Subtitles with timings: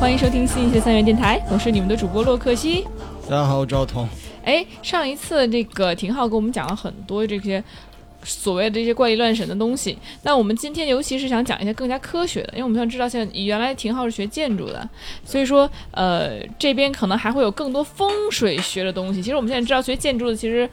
[0.00, 2.86] 好，欢迎收听新一期的三元电台，我是你们的主播洛克西。
[3.28, 4.08] 大家好，我赵彤。
[4.42, 7.62] 哎，上一次这个廷浩给我们讲了很多这些
[8.24, 14.88] 所谓的这些怪力乱神的东西，那我们今天尤其是想讲一些更加科学的，因为我们想知道，现在原来廷浩是学建筑的，
[15.22, 19.20] 所以说呃这边可能还会有更多风水学的东西。
[19.22, 20.68] 其实我们现在知道学建筑的其实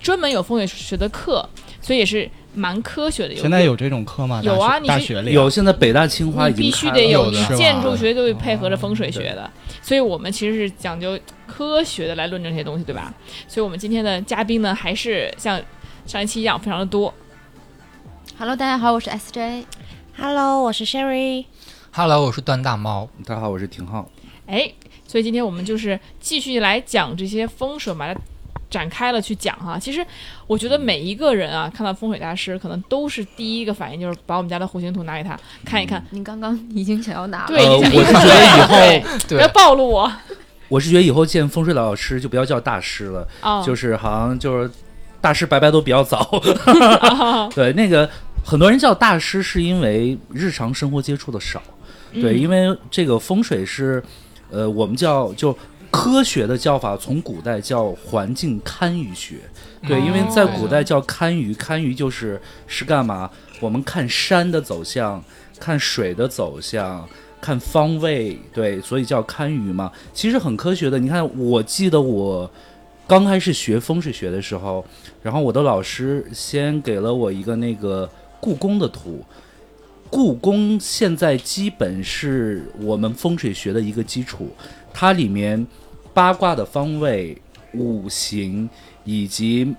[0.00, 1.48] 专门有风水学的课，
[1.80, 3.34] 所以也是蛮科学的。
[3.36, 4.40] 现在有这种课吗？
[4.42, 9.50] 有啊，你大学里有，现在北大清华已经必须得有建筑学，就会配合着风水学的，
[9.80, 13.12] 所以我们其实是讲究科学的来论证这些东西，对吧？
[13.48, 15.60] 所以我们今天的嘉宾呢，还是像
[16.06, 17.12] 上一期一样非常的多。
[18.38, 19.64] Hello，大家好，我是 SJ。
[20.16, 21.46] Hello，我是 Sherry。
[21.92, 23.08] Hello，我是段大猫。
[23.24, 24.10] 大家好，我是廷浩。
[24.46, 24.72] 哎，
[25.06, 28.20] 所以今天我们就是继续来讲这些风水，把它
[28.72, 29.78] 展开了去讲哈。
[29.78, 30.04] 其实
[30.46, 36.04] 我觉得每一个人啊，看到风水大师，可能都是第一个反应就是把我们家的户型图拿给他看一看。
[36.10, 40.12] 您刚刚已经想要拿了，对，我是觉得 以后不要暴露我。
[40.68, 44.70] 我是觉得以后见风水老师就不要叫大师了，啊，就是好像就是
[45.20, 46.18] 大师拜拜都比较早。
[47.02, 48.08] 啊 对，那个
[48.42, 51.60] 很多人叫大师是因为日常生活接触的少，
[52.14, 52.38] 对，嗯。
[52.38, 54.02] 因为这个风水是，
[54.50, 55.54] 呃，我们叫就
[55.92, 59.36] 科学的叫法，从古代叫环境堪舆学，
[59.86, 63.30] 对，因为在古代叫堪舆，堪舆就是是干嘛？
[63.60, 65.22] 我们看山的走向，
[65.60, 67.06] 看水的走向。
[67.42, 69.90] 看方位，对，所以叫堪舆嘛。
[70.14, 70.96] 其实很科学的。
[70.96, 72.48] 你看，我记得我
[73.04, 74.84] 刚开始学风水学的时候，
[75.24, 79.24] 然后我的老师先给了我一个那个故宫的图。
[80.08, 84.48] 故宫现在基本是我们风水学的一个基础，
[84.94, 85.66] 它里面
[86.14, 87.40] 八卦的方位、
[87.74, 88.68] 五行
[89.04, 89.74] 以及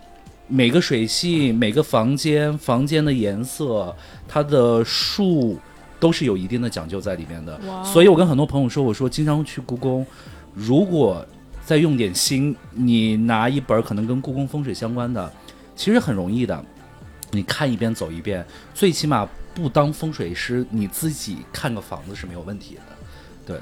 [0.47, 3.95] 每个水系、每个房间、房间的颜色、
[4.27, 5.57] 它的数
[5.99, 7.59] 都是有一定的讲究在里面的。
[7.83, 10.05] 所以我跟很多朋友说，我说经常去故宫，
[10.53, 11.25] 如果
[11.65, 15.31] 再用点心，你拿一本可能跟故宫风水相关的，
[15.75, 16.63] 其实很容易的，
[17.31, 22.81] 你看一遍走一遍，最起码不当风水师，你自己看个房子是没有问题的。
[23.45, 23.57] 对，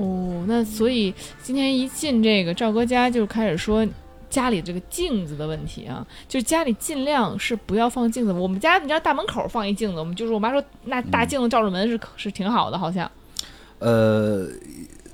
[0.00, 1.12] 哦，那所以
[1.42, 3.86] 今天一进这个赵哥家就开始说
[4.30, 8.32] 家里这个镜子的问题啊，就是家里尽量是不要放镜子。
[8.32, 13.10] 我们家你知道大门口放一镜子，我们就是我妈说那大镜子照着门是、是挺好的，好像。
[13.78, 14.46] 呃，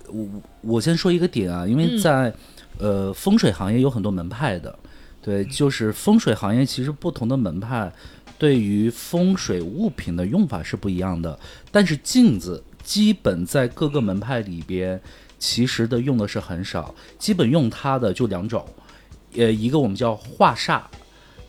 [0.08, 0.28] 我
[0.60, 2.32] 我先说一个点啊，因为嗯在、
[2.78, 4.78] 呃风水行业有很多门派的，
[5.22, 7.90] 对，就是风水行业其实不同的门派
[8.38, 11.38] 对于风水物品的用法是不一样的，
[11.70, 14.98] 但是镜子基本在各个门派里边
[15.40, 18.64] 其实的用的是很少，基本用它的就两种，
[19.34, 20.80] 呃，一个我们叫化煞。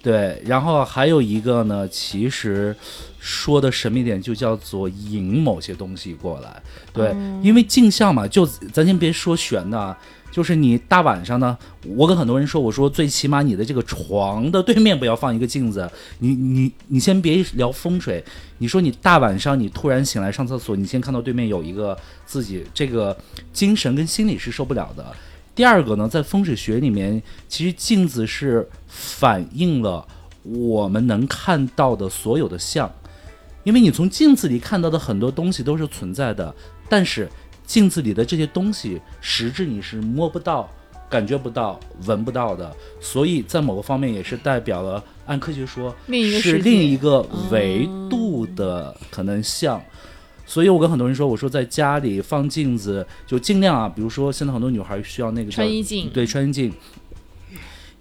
[0.02, 2.74] 对，然后还有一个呢，其实
[3.20, 6.62] 说的神秘点就叫做引某些东西过来。
[6.94, 7.10] 对，
[7.44, 9.98] 因为镜像嘛，就咱先别说玄的啊，
[10.38, 11.58] 就是你大晚上呢，
[11.96, 15.90] 我跟很多人说，我说最起码你的这个床的对面不要放一个镜子，
[16.20, 18.24] 你你你先别聊风水，
[18.60, 21.98] 你说你大晚上你突然醒来上厕所，你先看到对面有一个
[22.28, 23.18] 自己这个
[23.52, 25.04] 精神跟心理是受不了的。
[25.56, 27.20] 第二个呢，在风水学里面，
[27.50, 30.08] 其实镜子是反映了
[30.44, 32.88] 我们能看到的所有的像，
[33.64, 36.54] 因为你从镜子里看到的很多东西都是存在的，
[36.88, 37.28] 但是
[37.68, 40.68] 镜子里的这些东西，实质你是摸不到、
[41.10, 45.94] 感觉不到、闻不到的，所以在某个方面也是代表了，按科学说
[46.42, 47.22] 是另一个
[47.52, 49.80] 维度的可能像。
[50.46, 56.10] 所以我跟很多人说，我说在家里放镜子就尽量啊，比如说现在很多女孩需要那个叫穿衣镜。
[56.14, 56.72] 对，穿衣镜，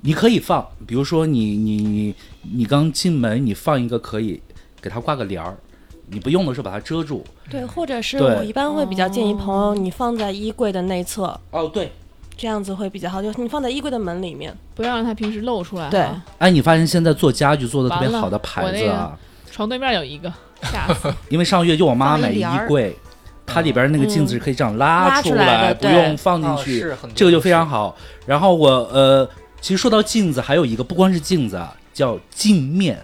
[0.02, 2.14] 你可以放，比如说你你你
[2.54, 4.40] 你刚进门，你放一个可以
[4.80, 5.58] 给它挂个帘儿，
[6.08, 7.24] 你不用的时候把它遮住。
[7.50, 11.92] 对，或者是我一般会比较建议朋友，你放在衣柜的内侧，哦，对，
[12.36, 13.22] 这样子会比较好。
[13.22, 15.88] 就是你放在衣柜的门里面，不要让它平时露出来。
[15.90, 19.18] 对哈，哎，你发现现在做家具做的特别好的牌子啊，
[19.50, 20.32] 床对面有一个，
[20.62, 21.12] 吓死！
[21.28, 22.96] 因为上个月就我妈买一放一帘儿柜，
[23.44, 27.96] 它里边那个镜子是可以这样拉拉出来来，不用放进哦去，这个就非常好。
[28.26, 29.28] 然后我呃，
[29.60, 33.02] 其实说到镜子，还有一个不光是镜子啊，叫镜面。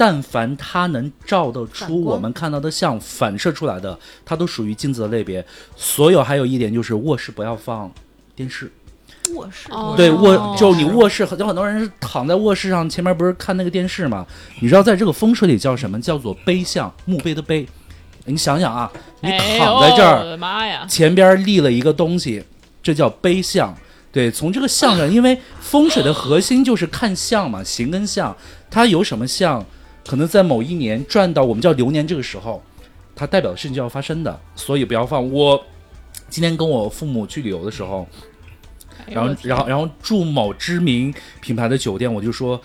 [0.00, 5.44] 但凡它能照得出我们看到的像反射出来的，它都属于镜子的类别。
[5.76, 7.92] 所有还有一点就是卧室不要放
[8.34, 8.72] 电视，
[9.34, 14.26] 卧室哦对卧哦就你卧室，有很多人是躺在卧室上，前面不是看那个电视吗？
[14.62, 16.00] 你知道在这个风水里叫什么？
[16.00, 17.68] 叫做碑像，墓碑的碑。
[18.24, 20.86] 你想想啊，你哎躺在这儿，呦我的妈呀！
[20.88, 22.42] 前边立了一个东西，
[22.82, 23.76] 这叫碑像。
[24.10, 28.34] 对，从这个相上，因为风水的核心就是看相嘛，形跟相，
[28.70, 29.62] 它有什么相，
[30.10, 32.60] 可能在某一年转到我们叫流年这个时候，
[33.14, 35.30] 它代表的事情就要发生的，所以不要放。
[35.30, 35.64] 我
[36.28, 38.04] 今天跟我父母去旅游的时候，
[39.06, 42.60] 然后然后然后住某知名品牌的酒店，我就说。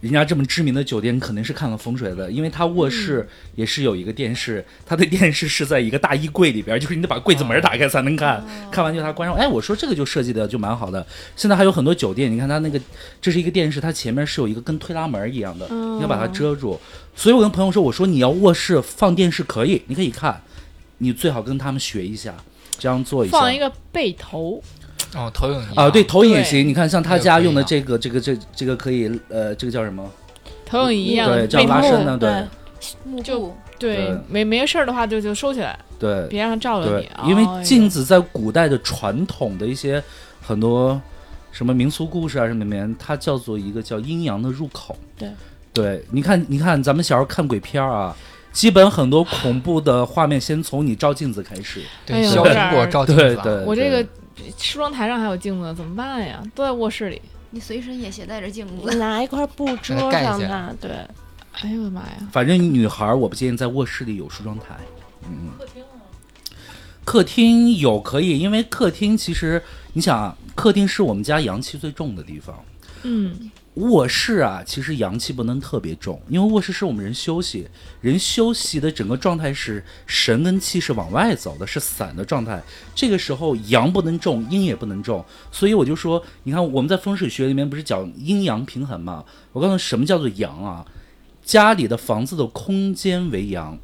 [0.00, 9.36] 人家这么知名的酒店肯定是看了风水的，因为他卧室也是有一个电视，他的电视是在一个大衣柜里边，就是你得把柜子门打开才能看，看完就他关上。
[9.36, 11.04] 哎，我说这个就设计的就蛮好的。
[11.34, 12.80] 现在还有很多酒店，你看他那个
[13.20, 16.78] 这是一个电视，它前面是有一个跟推拉门一样的，你要把它遮住。
[17.16, 20.40] 所以我跟朋友说，我说你要卧室放电视可以，你可以看，
[20.98, 22.36] 你最好跟他们学一下，
[22.78, 23.36] 这样做一下。
[23.36, 24.62] 放一个背头，
[25.14, 26.66] 哦，投影仪啊，对，投影也行。
[26.66, 30.08] 你看，像他家用的这个这个这这个可以，呃，这个叫什么？
[30.66, 40.02] 投影仪一样对，的这样拉伸的，对就对对，没没事儿的话就就收起来，对别让它照着对你。，因为镜子在古代的传统的一些
[40.42, 41.00] 很多
[41.52, 44.96] 什么民俗故事啊什么里面，它叫做一个叫阴阳的入口。
[45.16, 45.30] 对，
[45.72, 48.14] 对，你看，你看，咱们小时候看鬼片啊。
[48.50, 51.82] 基本很多恐怖的画面，先从你照镜子开始。
[52.04, 54.04] 对，削哎呦有点苹果照镜子对，我这个
[54.56, 56.42] 梳妆台上还有镜子，怎么办呀？
[56.54, 57.20] 都在卧室里。
[57.50, 60.90] 你随身也携带着镜你子， 拿一块布遮上它，对，
[61.62, 62.28] 哎呦我的妈呀！
[62.30, 64.76] 反正女孩儿，我不建议在卧室里有梳妆台。
[65.24, 65.50] 嗯，
[67.04, 69.62] 客厅有可以，因为客厅其实
[69.94, 72.54] 你想啊，客厅是我们家阳气最重的地方。
[73.04, 77.68] 嗯，卧室啊，其实阳气不能特别重，因为卧室是我们人休息，
[78.00, 82.60] 人休息的整个状态是神跟气是往外走的，是散的状态。
[82.94, 89.24] 这个时候阳不能重，阴也不能重，所以我就说，你看我们在风水学里面不是讲阴阳平衡吗？
[89.52, 90.84] 我告诉你什么叫做阳啊？
[91.44, 93.78] 家里的房子的空间为阳，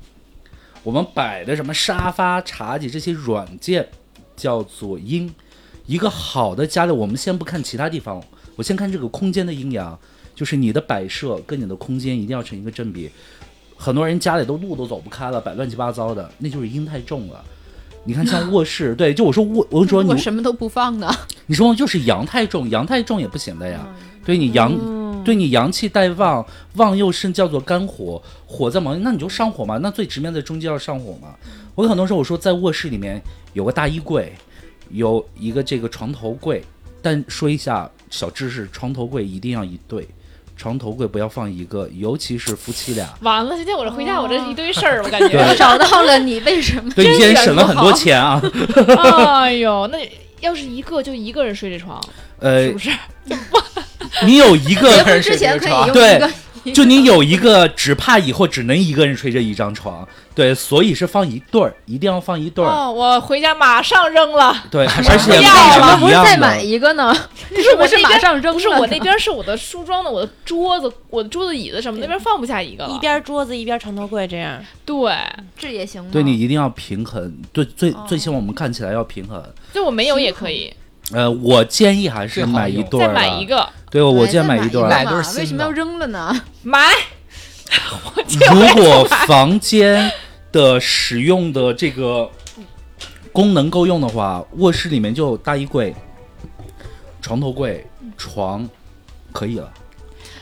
[0.83, 3.89] 我们摆的什么沙发、茶几这些软件
[4.35, 5.33] 叫做阴。
[5.87, 8.23] 一个好的家里，我们先不看其他地方，
[8.57, 9.99] 我先看这个空间的阴阳，
[10.35, 13.11] 就是你的摆设跟你的空间一定要成一个正比。
[13.77, 17.45] 很多人家里都路都走不开了，摆乱七八糟的，那就是阴太重了。
[18.05, 21.11] 你看像卧室， 对，就我说卧，我就说你我什么都不放呢。
[21.47, 23.87] 你说就是阳太重，阳太重也不行的呀。
[24.25, 24.73] 对你阳，
[25.25, 29.77] 对你阳气带旺，旺又是叫做肝火，火在忙，那你就上火嘛。
[29.79, 31.35] 那最直面的中间要上火嘛。
[31.75, 33.21] 我跟很多时候，我说在卧室里面
[33.53, 34.33] 有个大衣柜，
[34.91, 36.65] 有一个这个床头柜，
[37.03, 40.07] 但说一下小知识，床头柜一定要一对。
[40.57, 43.13] 床头柜不要放一个，尤其是夫妻俩。
[43.23, 45.29] 完了，今天我这回家我这一堆事儿，我感觉。
[45.31, 46.89] 对 找到了你，为什么？
[46.95, 48.41] 对你今天省了很多钱啊。
[49.41, 49.99] 哎呦，那
[50.41, 52.01] 要是一个就一个人睡这床，
[52.39, 52.91] 呃是不，是？
[54.25, 56.31] 你有一个结婚之前可以用对一个，
[56.73, 64.65] 就你有一个，只怕以后只能一个人睡这一张床，对，所以是放一对儿，一定要放一对儿，哦，我回家马上扔了。
[64.71, 66.61] 对， 而且不要为了什么不是再买？
[66.61, 67.15] 一个呢？
[67.49, 72.95] 不是我 是马上扔不是我那边是我的梳妆的，我的桌子，我的桌子椅子什么，那边放不下一个了。
[72.95, 74.59] 一边桌子一边床头柜这样。
[74.87, 75.13] 对，
[75.57, 76.11] 这也行吗？
[76.13, 79.43] 对你一定要平衡，对，最哦最起码我们看起来要平衡。
[79.73, 80.73] 就我没有也可以，
[81.13, 86.43] 呃，我建议还是买一对儿再买一个对，我建议买一对儿买嘛对儿新的为什么要扔了呢？
[86.63, 86.81] 买。
[88.53, 90.11] 如果房间
[90.53, 92.31] 的使用的这个
[93.33, 95.95] 功能够用的话，卧室里面就有大衣柜、
[97.21, 97.85] 床头柜、
[98.17, 98.69] 床，
[99.33, 99.73] 可以了，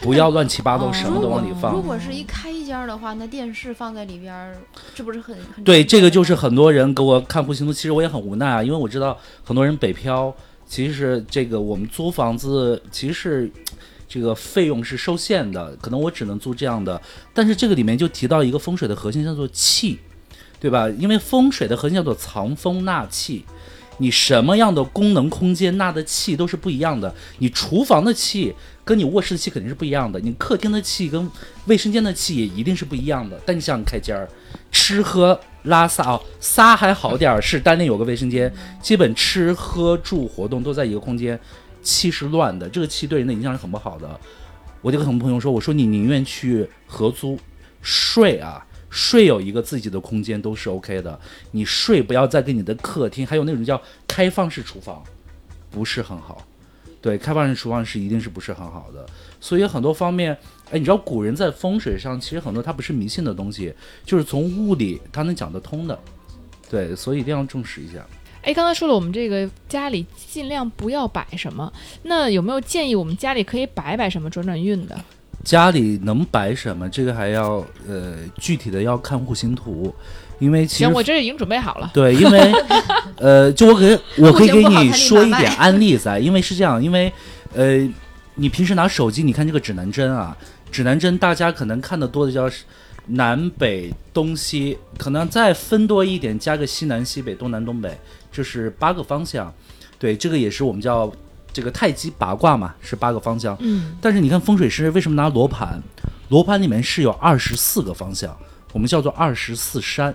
[0.00, 1.80] 不要乱七八糟，哦什么都往里放如。
[1.80, 4.56] 果是一开间儿的话，那电视放在里边儿，
[4.94, 10.34] 这不是很很对，这个就是很多人给我看户型图，其实我也很无奈啊，因为我知道很多人北漂，
[10.72, 13.50] 其实这个我们租房子其实是
[14.08, 16.98] 这个费用是受限的，可能我只能租这样的。
[17.34, 19.98] 但是这个里面就提到一个风水的核心叫做气，
[20.58, 20.88] 对吧？
[20.88, 23.44] 因为风水的核心叫做藏风纳气。
[23.98, 27.14] 你什么样的功能空间纳的气都是不一样的。
[27.38, 31.30] 你厨房的气跟你卧室的气肯定是不一样的，你客厅的气跟
[31.66, 33.38] 卫生间的气也一定是不一样的。
[33.44, 34.26] 但你想开间儿，
[34.70, 41.38] 吃喝拉撒哦，撒还好点儿，是单间有个卫生间，基本吃喝住活动都在一个空间，
[41.82, 44.18] 气是乱的，这个气对人的影响是很不好的。
[44.80, 47.38] 我就跟很多朋友说，我说你宁愿去合租
[47.80, 51.18] 睡啊，睡有一个自己的空间都是 OK 的，
[51.52, 55.02] 你睡不要再跟你的客厅，还有那种叫开放式厨房，
[55.70, 56.44] 不是很好。
[57.00, 59.06] 对，开放式厨房是一定是不是很好的，
[59.42, 60.32] 所以很多方面，
[60.70, 63.74] 哎，你知道古人在风水上其实很多他不是迷信的东西，
[64.06, 65.98] 就是从物理他能讲得通的，
[66.70, 68.06] 对，所以一定要重视一下。
[68.42, 71.72] 哎，刚才说了，我们这个家里尽量不要摆什么，
[72.04, 74.96] 那有没有建议我们家里可以摆摆什么转转运的？
[75.42, 79.92] 家里能摆什么，这个还要呃具体的要看户型图，
[80.38, 81.90] 因为其实行，我这已经准备好了。
[81.92, 82.52] 对，因为
[83.18, 87.12] 呃，就我给我可以给你说一点案例在，因为是这样，因为
[87.54, 87.76] 呃，
[88.42, 90.36] 你平时拿手机，你看这个指南针啊，
[90.72, 92.64] 指南针大家可能看的多的叫是
[93.06, 97.96] 南北东西，可能再分多一点，加个西南西北东南东北，
[98.32, 99.54] 这是八个方向。
[99.96, 101.12] 对，这个也是我们叫
[101.52, 103.56] 这个太极八卦嘛，是八个方向。
[103.60, 105.80] 嗯，但是你看风水师为什么拿罗盘？
[106.28, 108.36] 罗盘里面是有二十四个方向，
[108.72, 110.12] 我们叫做二十四山，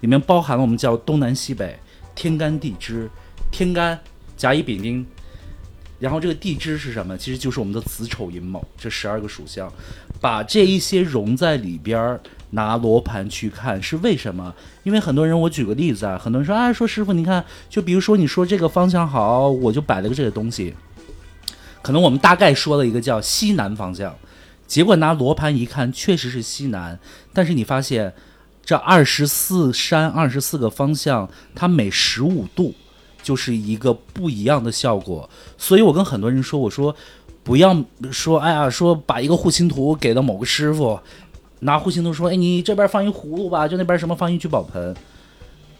[0.00, 1.78] 里面包含了我们叫东南西北、
[2.14, 3.10] 天干地支、
[3.52, 4.00] 天干
[4.38, 5.04] 甲乙丙丁，
[5.98, 7.16] 然后这个地支是什么？
[7.18, 9.72] 其实就是我们的子丑寅卯这十二个属相，
[10.20, 14.54] 把这一些融在里边儿，拿罗盘去看是为什么？
[14.84, 20.74] 因为很多人，我举个例子啊，很多人说啊，说师傅你看，就比如说你说这个方向好，我就摆了个这个东西，
[21.82, 24.14] 可能我们大概说了一个叫西南方向。
[24.66, 26.98] 结果拿罗盘一看，确实是西南，
[27.32, 28.14] 但是你发现
[28.64, 32.74] 这二十四山、二十四个方向，它每十五度
[33.28, 35.28] 就是一个不一样的效果。
[35.58, 36.96] 所以我跟很多人说，我说
[37.42, 40.98] 不要说，哎呀，说把一个户型图给到某个师傅，
[41.60, 44.96] 拿户型图说，哎，你这边放一葫芦吧，就那边什么放一聚宝盆。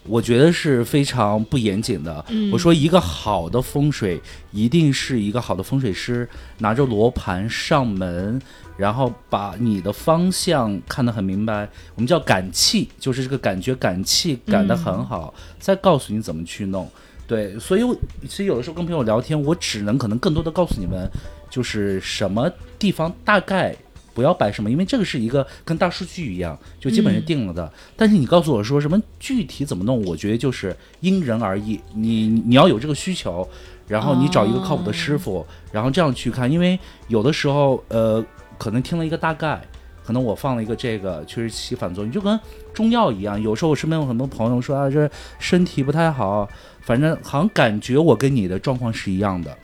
[0.04, 2.24] 我觉得是非常不严谨的。
[2.28, 4.20] 嗯我说一个好的风水，
[4.52, 6.28] 一定是一个好的风水师
[6.58, 8.40] 拿着罗盘上门，
[8.78, 11.68] 然后把你的方向看得很明白。
[11.94, 16.90] 我们叫感气，就是这个感觉感气感得很好，再告诉你怎么去弄。
[17.28, 21.08] 对，所以我其实有的时候跟朋友聊天，我只能可能更多的告诉你们，
[21.50, 23.76] 就是什么地方大概
[24.14, 27.70] 不要摆什么，因为这个是一个跟大数据一样，就基本是定了的。
[27.94, 31.78] 但是你告诉我说什么具体怎么弄，我觉得就是因人而异。
[31.94, 33.46] 你你要有这个需求，
[33.86, 38.24] 然后你找一个靠谱的师傅，然后这样去看，因为有的时候呃，
[38.56, 39.62] 可能听了一个大概。
[40.08, 42.40] 可能我放了一个这个，确实起反作用，就跟
[42.72, 43.38] 中药一样。
[43.42, 45.06] 有时候我身边有很多朋友说啊，这
[45.38, 46.48] 身体不太好，
[46.88, 49.54] 反正好像感觉我跟你的状况是一样的。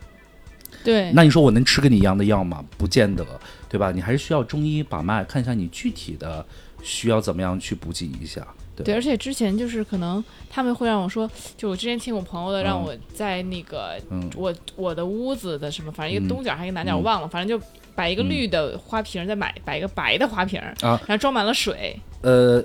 [0.85, 2.62] 对，那你说我能吃跟你一样的药吗？
[2.76, 3.25] 不见得，
[3.66, 3.90] 对吧？
[3.90, 6.45] 你还是需要中医把脉，看一下你具体的
[6.83, 8.47] 需要怎么样去补给一下。
[8.76, 21.99] 对对，而且之前就是可能他们会让我说，就我之前听我朋友的，让嗯我在那个嗯我我的屋子的什么，反正一个嗯东角还是一个南角，嗯我忘了，反正就摆一个嗯绿的花瓶，再买摆一个白的花瓶，啊然后装满了水。
[22.21, 22.62] 呃，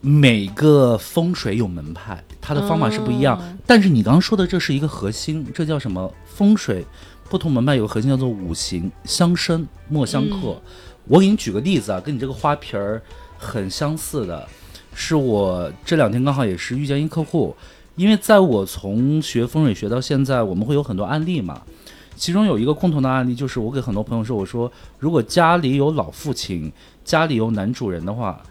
[0.00, 3.38] 每个风水有门派，它的方法是不一样。
[3.42, 6.12] 嗯但是你刚刚说的这是一个核心，这叫什么？
[6.24, 6.84] 风水
[7.28, 10.36] 不同门派有个核心叫做五行相生莫相克。
[10.42, 10.62] 嗯
[11.08, 13.00] 我给你举个例子啊，跟你这个花瓶儿
[13.38, 14.44] 很相似的，
[14.92, 17.54] 是我这两天刚好也是遇见一客户，
[17.94, 21.62] 因为在我从学风水学到现在，我们会有很多案例嘛。
[22.16, 26.72] 其中有一个共同的案例，就是我给很多朋友说，我说如果家里有老父亲，
[27.04, 28.50] 家里有男主人的话，嗯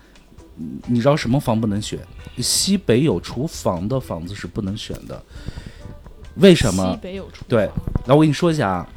[0.88, 2.00] 你知道什么房不能选？
[2.38, 5.22] 西北有厨房的房子是不能选的。
[6.36, 7.00] 为什么西？
[7.02, 7.70] 北有厨房对，
[8.06, 8.90] 那我跟你说一下啊，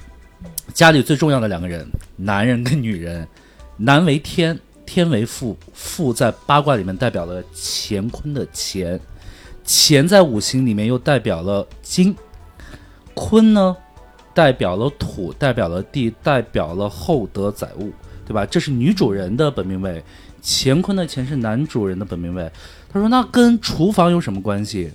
[0.75, 3.27] 家里最重要的两个人，男人跟女人，
[3.77, 8.99] 男为天，天为父，父在八卦里面代表了乾坤的乾，
[9.65, 12.17] 乾在五行里面又代表了金，
[13.15, 13.77] 坤呢
[14.35, 17.93] 代表了土，代表了地，代表了厚德载物，
[18.27, 18.45] 对吧？
[18.47, 20.03] 这是女主人的本命位，
[20.43, 22.51] 乾坤的乾是男主人的本命位。
[22.91, 24.91] 他说那跟厨房有什么关系？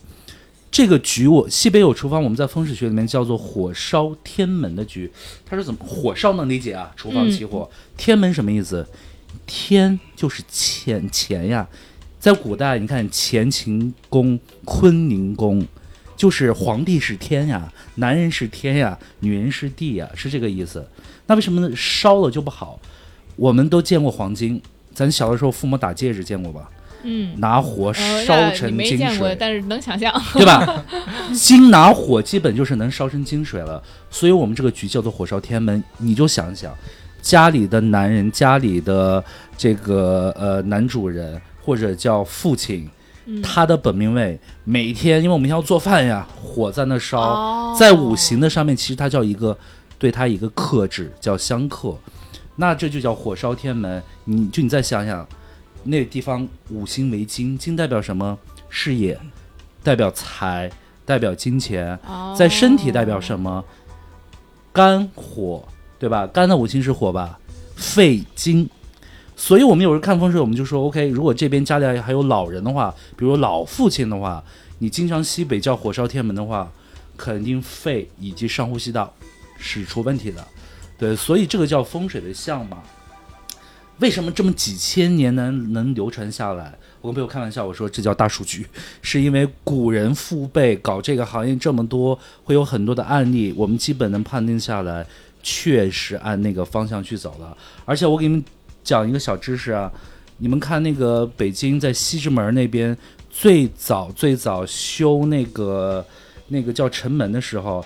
[0.71, 5.11] 这个局我西北有厨房，我们在风水学里面叫做火烧天门的局。
[5.45, 6.91] 他说怎么火烧能理解啊？
[6.95, 8.87] 厨房起火，天门什么意思？
[9.45, 11.67] 天就是钱钱呀，
[12.19, 15.63] 在古代你看乾清宫、坤宁宫，
[16.17, 20.87] 就是皇帝是天呀，男人是天呀，女人是地呀，是这个意思。
[21.27, 22.79] 那为什么呢烧了就不好？
[23.35, 24.59] 我们都见过黄金，
[24.93, 26.69] 咱小的时候父母打戒指见过吧？
[27.05, 30.09] 嗯，拿火呃烧成金水，见过，但是能想象。
[30.35, 30.85] 对吧？
[31.35, 35.83] 金拿火基本就是能烧成金水了，所以我们这个局叫做火烧天门。
[35.97, 36.73] 你就想想，
[37.21, 39.21] 家里的男人，家里的
[39.57, 42.89] 这个呃男主人或者叫父亲，
[43.25, 49.57] 嗯他的本命位每天，因为我们要做饭呀，火在那烧，哦在五行的上面，其实它叫一个
[49.99, 51.93] 对它一个克制，叫相克。
[52.55, 54.01] 那这就叫火烧天门。
[54.25, 55.27] 你就你再想想，
[55.83, 58.37] 那个地方五行为金，金代表什么？
[58.69, 59.19] 事业，
[59.83, 60.71] 代表财，
[61.05, 61.97] 代表金钱。
[62.07, 63.63] 哦在身体代表什么？
[64.71, 65.67] 肝火，
[65.99, 66.25] 对吧？
[66.27, 67.39] 肝的五行是火吧？
[67.75, 68.69] 肺金。
[69.35, 74.43] 所以我们有时候看风水，我们就说，OK，如果这边家里还有老人的话，比如老父亲的话，
[74.79, 76.71] 你经常西北叫火烧天门的话，
[77.17, 79.13] 肯定肺以及上呼吸道
[79.57, 80.47] 是出问题的。
[80.97, 82.83] 对，所以这个叫风水的相嘛。
[83.99, 86.73] 为什么这么几千年能能流传下来？
[86.99, 88.65] 我跟朋友开玩笑，我说这叫大数据，
[89.01, 95.05] 是因为古人父辈搞这个行业这么多，会有很多的案例，我们基本能判定下来，
[95.43, 97.55] 确实按那个方向去走了。
[97.85, 98.43] 而且我给你们
[98.83, 99.91] 讲一个小知识啊，
[100.37, 102.97] 你们看那个北京在西直门那边
[103.29, 106.03] 最早最早修那个
[106.47, 107.85] 那个叫城门的时候，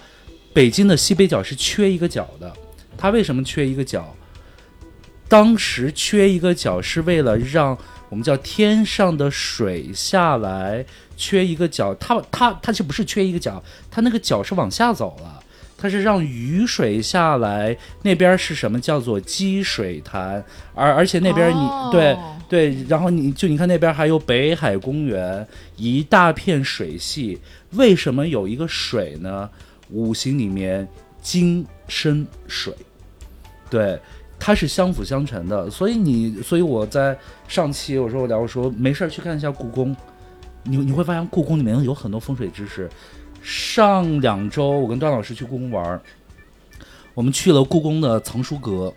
[0.54, 2.52] 北京的西北角是缺一个角的。
[2.98, 4.16] 它为什么缺一个角？
[5.30, 7.78] 当时缺一个角是为了让
[8.10, 10.86] 我们叫天上的水下来，
[11.16, 13.62] 缺一个角，它它它就不是缺一个角，
[13.92, 15.44] 它那个角是往下走了。
[15.80, 22.18] 它是让雨水下来，那边是什么叫做积水潭，而而且那边你、哦对
[22.50, 27.40] 对，然后你就你看那边还有北海公园，一大片水系，
[27.74, 29.48] 为什么有一个水呢？
[29.92, 30.88] 五行里面
[31.22, 32.74] 金生水，
[33.70, 34.00] 对，
[34.40, 35.70] 它是相辅相成的。
[35.70, 39.96] 所以你，所以我在上期我说我聊我说没事儿去看一下故宫，
[40.64, 42.90] 你你会发现故宫里面有很多风水知识。
[43.42, 46.02] 上两周我跟段老师去故宫玩，
[47.14, 48.94] 我们去了故宫的藏书阁，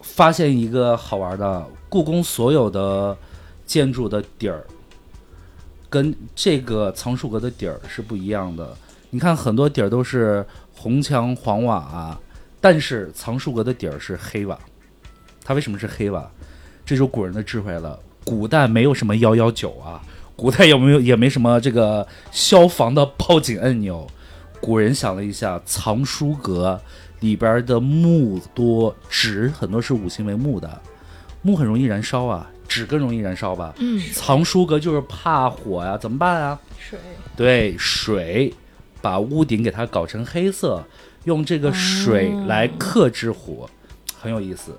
[0.00, 3.16] 发现一个好玩的，故宫所有的
[3.64, 4.62] 建筑的底儿
[5.88, 8.76] 跟这个藏书阁的底儿是不一样的。
[9.10, 12.18] 你看很多底儿都是红墙黄瓦、
[12.64, 14.58] 但是藏书阁的底儿是黑瓦。
[15.44, 16.26] 它为什么是黑瓦？
[16.82, 18.00] 这就是古人的智慧了。
[18.24, 20.00] 古代没有什么幺幺九啊，
[20.34, 24.06] 古代有没有也没什么这个消防的报警按钮。
[24.62, 26.80] 古人想了一下，藏书阁
[27.20, 30.80] 里边的木多，纸很多是五行为木的，
[31.42, 33.74] 木很容易燃烧啊，纸更容易燃烧吧。
[33.76, 36.58] 嗯，藏书阁就是怕火呀，怎么办啊？
[36.78, 36.98] 水
[37.36, 38.54] 对，水
[39.02, 40.82] 把屋顶给它搞成黑色，
[41.24, 43.68] 用这个水来克制火，
[44.18, 44.76] 很有意思。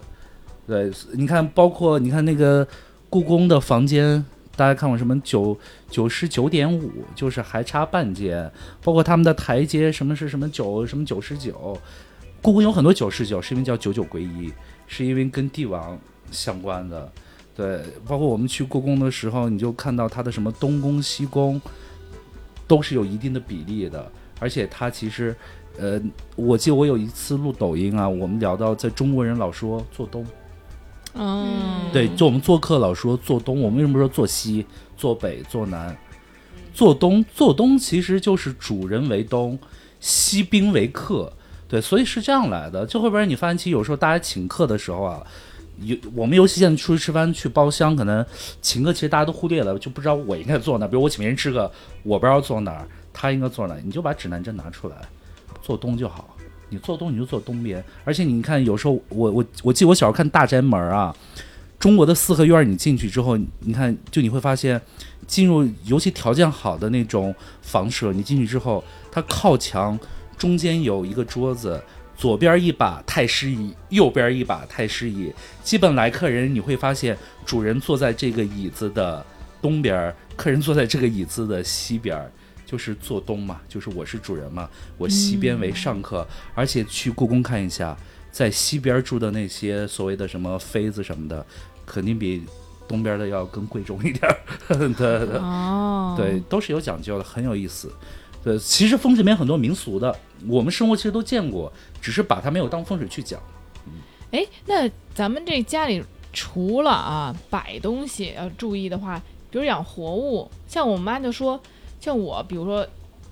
[0.68, 2.68] 对，你看，包括你看那个
[3.10, 4.24] 故宫的房间，
[4.56, 5.20] 大家看过什么？
[5.22, 5.58] 九
[5.90, 8.52] 九十九点五，就是还差半间，
[8.84, 11.80] 包括他们的台阶，什么是什么九什么九十九，
[12.42, 14.52] 故宫有很多九十九，是因为叫九九归一，
[14.88, 16.00] 是因为跟帝王
[16.32, 17.12] 相关的。
[17.56, 21.62] 对，包括我们去故宫的时候，你就看到它的什么东宫、西宫，
[22.68, 25.34] 都是有一定的比例的，而且它其实，
[25.78, 26.02] 呃，
[26.36, 30.26] 我记得我有一次录抖音啊，我们聊到在中国人老说做东，
[31.14, 35.96] 嗯，对，就我们做客老说做东，我们为什么说做西、做北、做南？
[36.74, 39.58] 做东，做东其实就是主人为东，
[40.02, 41.32] 西宾为客，
[41.70, 42.86] 对，所以是这样来的。
[42.86, 45.26] 就会不然你发现，其实有时候大家请客的时候啊，
[45.80, 48.26] 有我们尤其现在出去吃饭去包厢，可能
[48.62, 50.86] 请客其实大家都忽略了，就不知道我应该坐哪。
[50.86, 51.72] 比如我请别人吃个，
[52.04, 54.98] 我不知道坐哪儿，他应该坐哪儿，你就把指南针拿出来，
[55.66, 56.38] 做东就好。
[56.70, 61.16] 你做东你就坐东边，而且你看，有时候我我我记得我小时候看《大宅门》啊，
[61.80, 64.82] 中国的四合院，你进去之后，你看就你会发现，
[65.28, 69.98] 进入尤其条件好的那种房舍，你进去之后，它靠墙
[70.38, 71.80] 中间有一个桌子，
[72.18, 75.32] 左边一把太师椅，右边一把太师椅。
[75.64, 79.24] 基本来客人你会发现，主人坐在这个椅子的
[79.62, 82.20] 东边，客人坐在这个椅子的西边。
[82.66, 87.96] 就是做东嘛，就是我是主人嘛，我西边为上客，而且去故宫看一下，
[88.32, 91.46] 在西边住的那些所谓的什么妃子什么的，
[91.86, 92.44] 肯定比
[92.88, 94.38] 东边的要更贵重一点儿。
[94.68, 97.92] 对对对哦，对，都是有讲究的，很有意思。
[98.44, 100.16] 对，其实风水里面很多民俗的，
[100.48, 103.42] 我们生活其实都见过，只是把它没有当风水去讲。
[104.32, 111.60] 哎，那咱们这家里除了啊摆东西要注意的话，比如养活物，像我妈就说，
[112.06, 112.86] 像我比如说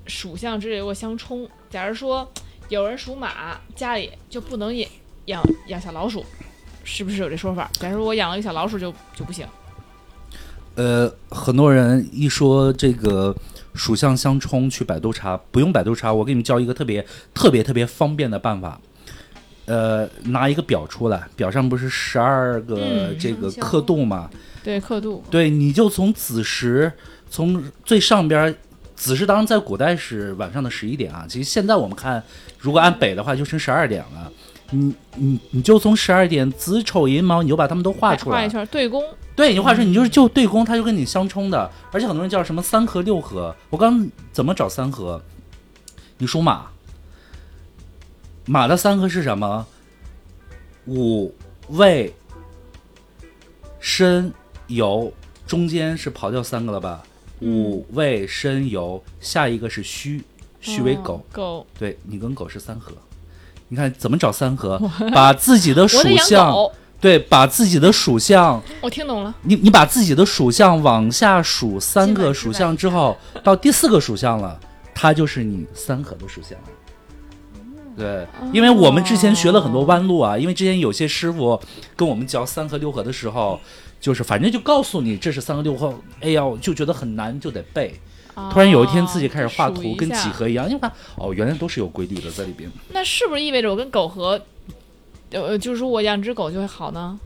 [0.08, 2.28] 属相之类如果相冲，假如说
[2.70, 4.90] 有人属马，家里就不能养
[5.26, 6.26] 养养小老鼠，
[6.84, 7.70] 是不是有这说法？
[7.74, 9.46] 假如我养了一个小老鼠就就不行。
[10.74, 13.36] 呃，很多人一说这个
[13.76, 18.82] 属相相冲，去百度查，不用百度查，我给你们教一个特别特别特别方便的办法。
[19.66, 24.32] 呃，拿一个表出来，表上不是十二个嗯这个刻度吗？
[24.64, 26.92] 对，刻度，对，你就从子时，
[27.34, 28.56] 从最上边儿，
[28.96, 32.22] 子时当然在古代是晚上的十一点啊，其实现在我们看，
[32.60, 34.32] 如果按北的话就成十二点了。
[34.70, 38.50] 你你你就从十二点子丑寅卯，你就把它们都画出来画一。
[38.50, 39.04] 圈对宫，
[39.36, 41.68] 对，你画出来，你就是就对宫，它就跟你相冲的。
[41.92, 45.20] 而且很多人叫什么三合六合，我刚怎么找三合？
[46.20, 46.68] 你属马，
[48.46, 49.66] 马的三合是什么？
[50.86, 51.34] 午
[51.70, 52.14] 未
[53.80, 54.32] 申
[54.68, 55.12] 酉，
[55.48, 57.04] 中间是刨掉三个了吧？
[57.44, 60.24] 午未申酉，下一个是戌，
[60.62, 61.14] 戌为狗。
[61.14, 62.92] 哦狗，对你跟狗是三合。
[63.70, 64.80] 你看怎么找三合？
[65.14, 66.54] 把自己的属相，
[67.02, 69.34] 对，把自己的属相我听懂了。
[69.42, 74.60] 你你把自己的属相往下数三个属相之后， 到第四个属相了，
[74.94, 76.66] 它就是你三合的属相了。
[77.96, 81.60] 对，因为我们之前学了很多弯路啊，因为之前有些师傅
[81.96, 83.60] 跟我们教三合六合的时候，
[84.04, 87.98] 就是反正就告诉你这是三个六号，哎呀，就觉得很难，就得背。
[88.52, 92.70] 突然有一天自己开始画图，跟几何一样，你看哦，原来都是有规律的在里边。
[92.92, 94.38] 那是不是意味着我跟狗和，
[95.32, 97.18] 呃，就是说我养只狗就会好呢？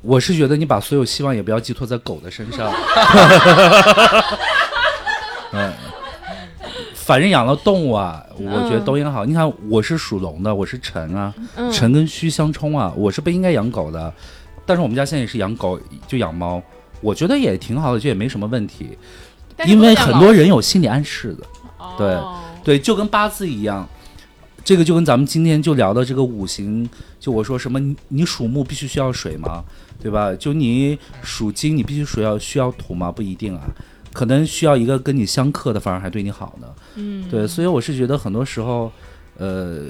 [0.00, 2.72] 我是觉得你把所有希望也不要寄托在狗的身上。
[5.50, 5.72] 嗯，
[6.94, 9.24] 反正养了动物啊，我觉得都应该好。
[9.24, 14.14] 你看，我是属龙的，我是辰啊，嗯，辰跟戌相冲啊，我是不应该养狗的。
[14.68, 16.62] 但是我们家现在也是养狗，就养猫，
[17.00, 18.90] 我觉得也挺好的，就也没什么问题。
[19.66, 21.46] 因为很多人有心理暗示的，
[21.96, 23.88] 对哦对，就跟八字一样。
[24.62, 26.86] 这个就跟咱们今天就聊的这个五行，
[27.18, 29.64] 就我说什么，你你属木必须需要水吗？
[30.02, 30.34] 对吧？
[30.34, 33.10] 就你属金，你必须属要需要土吗？
[33.10, 33.62] 不一定啊，
[34.12, 36.66] 可能需要一个跟你相克的，反而还对你好呢。
[36.96, 38.92] 嗯，对，所以我是觉得很多时候，
[39.38, 39.86] 呃，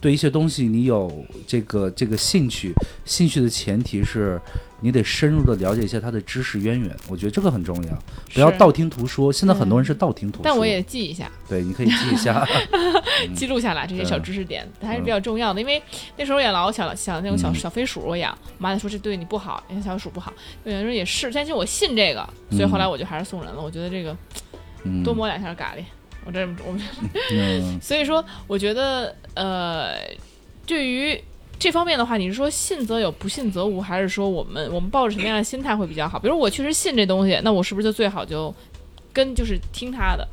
[0.00, 2.72] 对一些东西你有这个这个兴趣，
[3.04, 4.40] 兴趣的前提是
[4.80, 7.98] 你得深入的了解一下它的知识渊源，我觉得这个很重要，
[8.32, 9.30] 不要道听途说。
[9.30, 12.46] 现在很多人是道听途说，但我也记一下，对，你可以记一下。
[13.34, 15.60] 记录下来这些小知识点，还是比较重要的。
[15.60, 15.82] 因为
[16.16, 20.32] 那时候也老想想那种小嗯小飞鼠，我养，我妈就说这对你不好，因为小鼠不好。
[20.64, 23.62] 有人说也是，但是我信这个，所以后来我就还是送人了。
[23.62, 24.16] 我觉得这个
[24.84, 25.82] 嗯，多摸两下咖喱，
[26.26, 26.82] 我这我们
[27.32, 29.94] 嗯， 所以说，我觉得呃，
[30.66, 31.18] 对于
[31.58, 36.18] 这方面的话，你是说信则有，不信则无，还是说我们我们抱着什么样的心态会比较好？
[36.18, 38.52] 比如我确实信这东西，那我是不是就最好就
[39.12, 40.26] 跟就是听他的？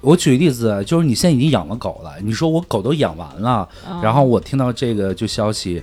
[0.00, 5.82] 我举个例子，就是你现在已经养了狗了，你说我狗都养完了，啊然后我听到这个就消息。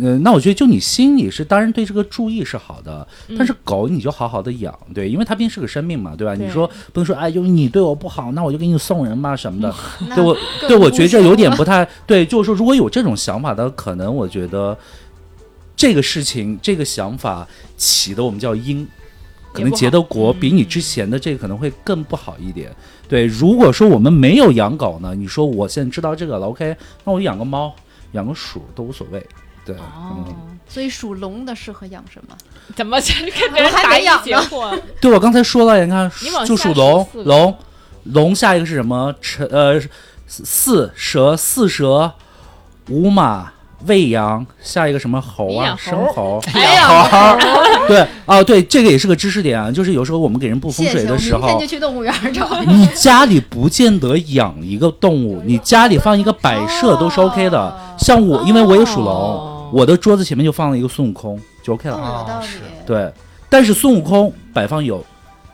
[0.00, 6.34] 呃，那我觉得就你心里是当然对这个注意是好的，但是狗你就好好的养，对，因为它毕竟是个生命嘛，对吧？
[6.34, 9.74] 对你说不能说哎，就你对我不好，那我就给你送人吧什么的，
[10.08, 10.36] 那对我
[10.68, 14.76] 对我觉得这有点不不太对，就是说如果有这种想法的，可能我觉得
[15.76, 18.86] 这个事情这个想法起的我们叫因，
[19.52, 22.70] 可能结的果比你之前的这个可能会更不好一点。
[23.08, 27.74] 对，如果说我们没有养狗呢，你说我现在知道这个了，OK，那我养个猫、
[28.12, 29.26] 养个鼠都无所谓。
[29.72, 30.34] 对，哦嗯，
[30.66, 32.34] 所以属龙的适合养什么？
[32.74, 32.98] 怎么
[33.38, 34.80] 跟别人 还答疑得养呢解惑？
[35.00, 37.54] 对我刚才说了，你看你，就属龙龙，
[38.04, 39.14] 龙下一个是什么？
[39.20, 39.80] 辰呃
[40.26, 42.12] 四蛇，四蛇，
[42.88, 43.52] 午马。
[43.86, 45.76] 未羊，下一个什么猴啊？
[45.78, 46.42] 生猴， 猴，
[47.86, 49.70] 对啊，对，这个也是个知识点啊。
[49.70, 52.60] 就是有时候我们给人布风水的时候明天就，去动物园找。
[52.62, 57.72] 你家里不见得养一个动物，你家里放一个摆设都是 OK 的。
[57.96, 61.96] 像我，因为我也属哦龙，我的桌子前面就放了一个孙悟空，就 OK 了。
[61.96, 62.60] 哦，有道理是。
[62.86, 63.12] 对，
[63.48, 65.04] 但是孙悟空摆放有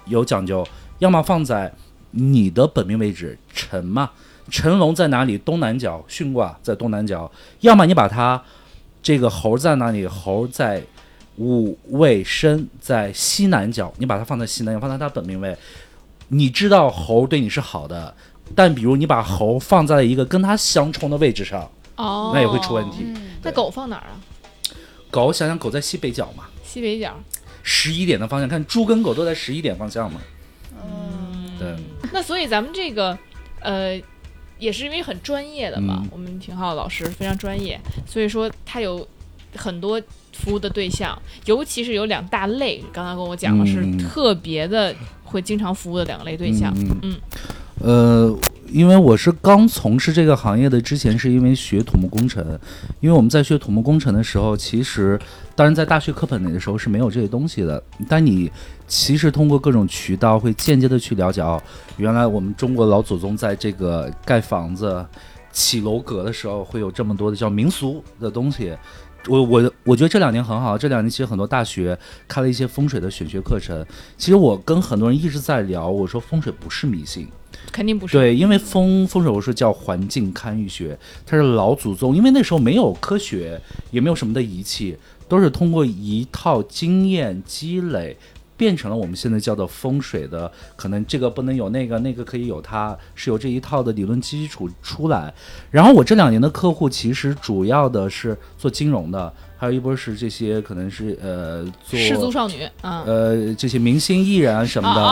[0.07, 0.66] 有讲究，
[0.98, 1.72] 要么放在
[2.11, 4.11] 你的本命位置辰嘛，
[4.50, 5.37] 辰龙在哪里？
[5.38, 8.42] 东南角，巽卦在东南角，要么你把它
[9.03, 10.07] 这个猴在哪里？
[10.07, 10.83] 猴在
[11.37, 15.57] 午未申在西南角，你把它放在西南角，放在它本命位，
[16.29, 18.14] 你知道猴对你是好的。
[18.55, 22.98] 但比如你把猴放在了一个跟它相冲的位置上，哦，那也会出问题。
[23.04, 24.20] 嗯，那狗放哪儿啊？
[25.11, 27.14] 狗想想狗在西北角嘛，西北角。
[27.62, 30.20] 十一点的方向，看猪跟狗都在十一点方向嘛。
[30.85, 31.74] 嗯，对，
[32.12, 33.16] 那所以咱们这个，
[33.61, 33.98] 呃，
[34.59, 36.09] 也是因为很专业的嘛，嗯。
[36.12, 39.07] 我们廷浩老师非常专业，所以说他有
[39.57, 39.98] 很多
[40.33, 43.96] 服务的对象，尤其是有两大类，刚刚跟我讲了，是嗯。
[43.96, 46.70] 特别的会经常服务的两类对象。
[46.76, 46.98] 嗯。
[47.02, 47.20] 嗯。
[47.80, 48.38] 呃，
[48.74, 52.44] 因为我是刚从事这个行业的，之前是因为学土木工程，
[52.98, 55.16] 因为我们在学土木工程的时候，其实
[55.54, 58.50] 当然在大学课本里的时候是没有这些东西的，但你
[58.88, 61.62] 其实通过各种渠道会间接的去了解哦，
[61.98, 65.06] 原来我们中国老祖宗在这个盖房子、
[65.52, 68.76] 起楼阁的时候会有这么多的叫民俗的东西。
[69.28, 73.87] 我我我觉得这两年很好，这两年其实很多大学开了一些风水的选学课程。
[74.18, 77.28] 其实我跟很多人一直在聊，我说风水不是迷信，
[77.72, 78.16] 肯定不是。
[78.16, 84.96] 对，因为风风水我说叫环境堪舆学，它是老祖宗，因为那时候没有科学，也没有什么的仪器，
[85.29, 88.16] 都是通过一套经验积累。
[88.57, 95.35] 变成了我们现在叫做风水的，可能这个不能有那个，那个可以有它，是有这一套的理论基础出来。
[95.72, 99.31] 然后我这两年的客户其实主要的是做金融的，
[99.64, 103.03] 还有一波是这些可能是呃做失足少女啊。
[103.07, 105.03] 呃这些明星艺人啊什么的。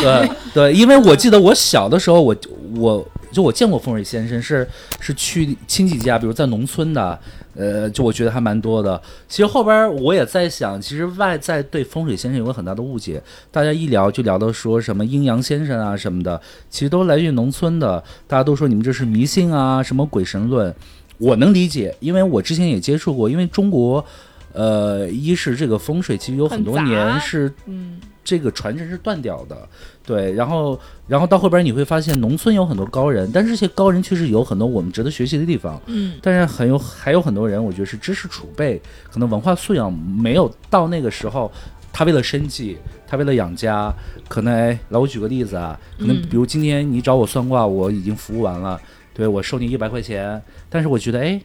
[0.00, 2.34] 对对，因为我记得我小的时候，我
[2.76, 4.66] 我就我见过风水先生是
[4.98, 7.18] 是去亲戚家，比如在农村的，
[7.54, 9.00] 呃，就我觉得还蛮多的。
[9.28, 20.74] 其实后边我也在想，其实外在对风水先生有个很大的误解，大家一聊就聊到说什么阴阳先生啊什么的，其实都来源于农村的，大家都说你们这是迷信啊，什么鬼神论。
[21.20, 24.04] 我能理解，因为我之前也接触过，因为中国，
[24.52, 29.68] 呃，一是这个风水其实有很多年是嗯，这个传承是断掉的，
[30.04, 38.80] 对，然后然后到后边你会发现农村有很多高人，但是这些高人确实有很多我们值得学习的地方，嗯，但是很有还有很多人，我觉得是知识储备，
[39.10, 41.52] 可能文化素养没有到那个时候，
[41.92, 43.92] 他为了生计，他为了养家，
[44.26, 46.22] 可能哎，来我举个例子啊，可能嗯。
[46.30, 48.80] 比如今天你找我算卦，我已经服务完了，
[49.12, 51.38] 对我收你一百块钱，但是我觉得哎，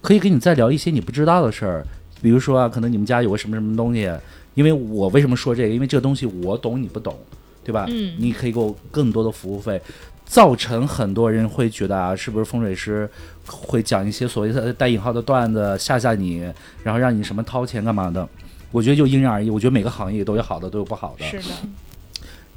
[0.00, 1.84] 可以跟你再聊一些你不知道的事儿，
[2.22, 4.08] 比如说啊，可能你们家有个什么什么东西，
[4.54, 5.74] 因为我为什么说这个？
[5.74, 7.18] 因为这个东西我懂你不懂，
[7.64, 7.86] 对吧？
[7.88, 9.80] 嗯你可以给我更多的服务费，
[10.24, 13.08] 造成很多人会觉得啊，是不是风水师
[13.46, 16.38] 会讲一些所谓的带引号的段子吓吓你，
[16.82, 18.28] 然后让你什么掏钱干嘛的？
[18.70, 21.24] 我觉得就因人而异，我觉得每个行业都有好的，都有不好的。
[21.24, 21.54] 是的，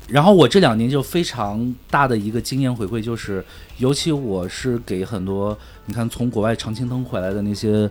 [0.08, 3.44] 然后我这两年就非常大的一个经验回馈就是，
[3.78, 7.90] 尤其我是给很多你看从国外常青藤回来的那些，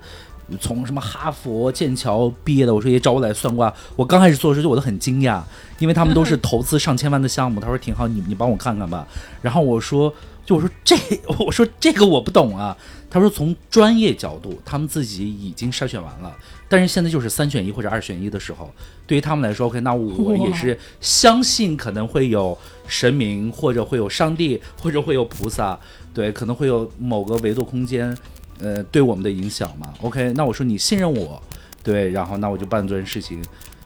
[0.59, 3.73] 从什么哈佛、剑桥毕业的，我说也找我来算卦。
[3.97, 5.43] 我刚开始做的时候就我都很惊讶，
[5.79, 7.61] 因为他们都是投资上千万的项目。
[7.61, 9.07] 他说挺好，你你帮我看看吧。
[9.43, 10.13] 然后我说，
[10.47, 10.97] 就我说这
[11.39, 12.75] 我说这个我不懂啊。
[13.09, 16.37] 他说从专业角度，他们自己已经筛选完了，
[16.69, 18.71] 但是现在就是三选一或者二选一的时候。
[19.07, 22.57] 对于他们来说，OK，那我也是相信可能会有
[22.89, 25.79] 神明，或者会有上帝，或者会有菩萨，
[26.13, 28.15] 对，可能会有某个维度空间，
[28.59, 29.95] 呃，对我们的影响嘛。
[30.03, 31.41] OK，那我说你信任我，
[31.85, 33.43] 对，然后那我就办这件事情。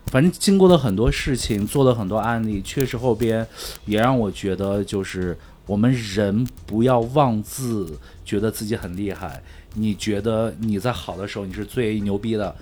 [0.06, 3.46] 反正经过了很多事情，做了很多案例，确实后边
[3.84, 5.38] 也让我觉得，就是
[5.70, 9.40] 我们人不要妄自觉得自己很厉害。
[9.74, 12.52] 你觉得你在好的时候你是最牛逼的，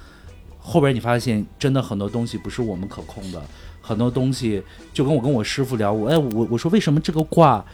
[0.58, 3.42] 后边你发现真的很多东西不是我们可控的，
[3.80, 7.64] 很多东西就跟我跟我师傅聊，我哎我我说为什么这个卦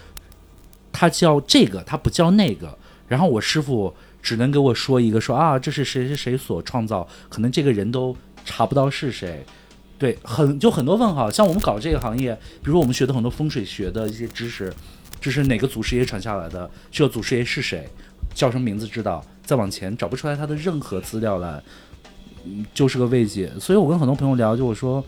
[0.92, 3.92] 它叫这个，它不叫那个，然后我师傅
[4.22, 9.44] 只能给我说一个说啊这是谁谁谁所创造，可能这个人都查不到是谁。
[9.98, 14.72] 对，很就很多问号，像我们搞这个行业，比如我们学的很多风水学的一些知识，
[15.24, 16.70] 这是哪个祖师爷传下来的？
[16.90, 17.88] 这个祖师爷是谁？
[18.34, 18.86] 叫什么名字？
[18.86, 19.24] 知道？
[19.42, 21.62] 再往前找不出来他的任何资料来，
[22.44, 23.50] 嗯，就是个未解。
[23.58, 25.02] 所以我跟很多朋友聊，就我说，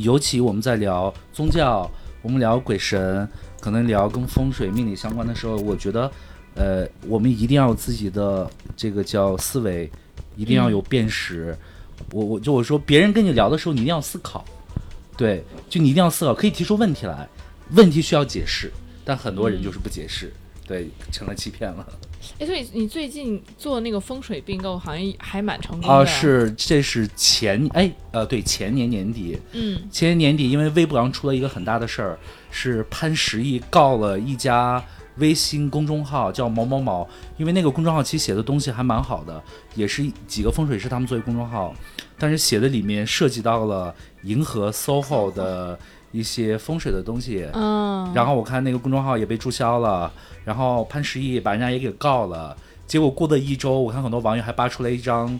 [0.00, 1.88] 尤其我们在聊宗教，
[2.20, 3.28] 我们聊鬼神，
[3.60, 6.10] 可能聊跟风水命理相关的时候，我觉得，
[6.56, 9.88] 呃，我们一定要有自己的这个叫思维，
[10.34, 11.56] 一定要有辨识。
[12.10, 14.44] 我我就我说，别人跟你聊的时候，你一定要思考，
[15.16, 17.28] 对，就你一定要思考，可以提出问题来，
[17.70, 18.72] 问题需要解释，
[19.06, 20.32] 但很多人就是不解释，
[20.66, 21.86] 对，成了欺骗了。
[22.40, 25.94] 哎，所以你最近做那个风水并购，好像还蛮成功的。
[25.94, 32.18] 啊，，是，这是前哎呃对前年年底，嗯前年年底，因为微博上出了一个很大的事儿，
[32.50, 34.82] 是潘石屹告了一家
[35.18, 39.40] 微信公众号叫某某某，因为那个公众号其实写的东西还蛮好的，
[39.76, 41.72] 也是几个风水师他们作为公众号，
[42.18, 45.78] 但是写的里面涉及到了银河 SOHO 的
[46.16, 50.10] 一些风水的东西，嗯，然后我看那个公众号也被注销了，
[50.44, 52.56] 然后潘石屹把人家也给告了。
[52.86, 55.38] 结果过了一周，我看很多网友还扒出来一张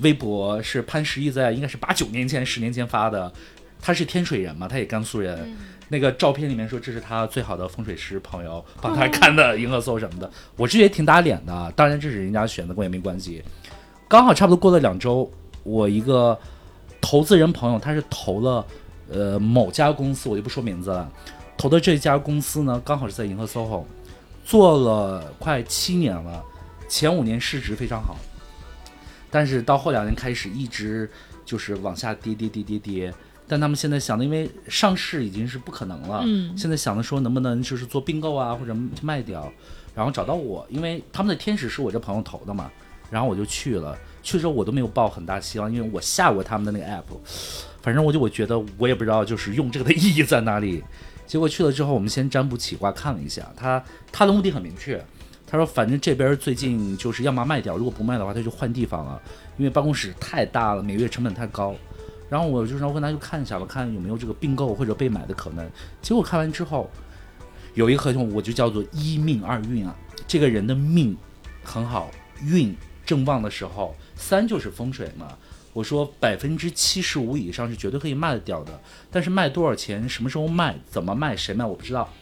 [0.00, 3.32] 微博，是潘石屹在应该是八九年前、十年前发的。
[3.80, 5.56] 他是天水人嘛，他也甘肃人。
[5.88, 11.72] 那个照片里面说这是他最好的风水师朋友帮他看的银河搜什么的，我是觉得挺打脸的。
[11.76, 13.42] 当然这是人家选的，跟我也没关系。
[14.08, 15.30] 刚好差不多过了两周，
[15.62, 16.36] 我一个
[17.00, 18.66] 投资人朋友，他是投了
[19.10, 21.10] 呃某家公司，我就不说名字了。
[21.56, 23.84] 投的这家公司呢，刚好是在银河 SOHO，
[24.44, 26.42] 做了快七年了，
[26.88, 28.16] 前五年市值非常好，
[29.30, 31.10] 但是到后两年开始一直
[31.44, 33.14] 就是往下跌跌跌跌跌。
[33.50, 39.50] 但他们现在想的，因为上市已经是不可能了，嗯现在想的说能不能就是做并购啊，或者卖掉，
[39.94, 42.70] 然后找到我，因为他们的天使是我这朋友投的嘛，
[43.10, 47.04] 然后我就去了，去的时候我都没有抱很大希望，因为我下过他们的那个 app，
[47.88, 50.84] 反正我就我觉得我也不知道就是用这个的意义在哪里。
[51.26, 55.02] 结果去了之后，我们先占卜起卦看了一下，他他的目的很明确，
[55.46, 59.18] 他说反正这边最近就是要么卖掉，如果不卖的话他就换地方了，
[59.56, 61.74] 因为办公室太大了，每月成本太高。
[62.28, 65.66] 然后我就说跟他去看一下吧，看有没有这个并购或者被买的可能。
[66.02, 66.90] 结果看完之后，
[67.72, 69.96] 有一个合同我就叫做一命二运啊，
[70.26, 71.16] 这个人的命
[71.64, 72.10] 很好，
[72.44, 75.28] 运正旺的时候，三就是风水嘛。
[75.78, 78.80] 我说百分之七十五以上是绝对可以卖得掉的，
[79.12, 82.12] 但是卖多少钱、什么时候卖、怎么卖、谁卖我不知道。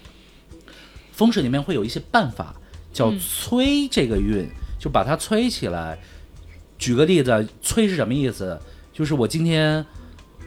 [1.13, 2.55] 风水里面会有一些办法，
[2.93, 4.47] 叫嗯催这个运，
[4.79, 5.99] 就把它催起来。
[6.77, 8.61] 举个例子，催是什么意思？
[8.93, 9.83] 就是我今天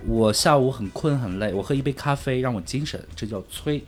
[0.05, 3.83] 我下午很困很累，我喝一杯咖啡让我精神，这叫催。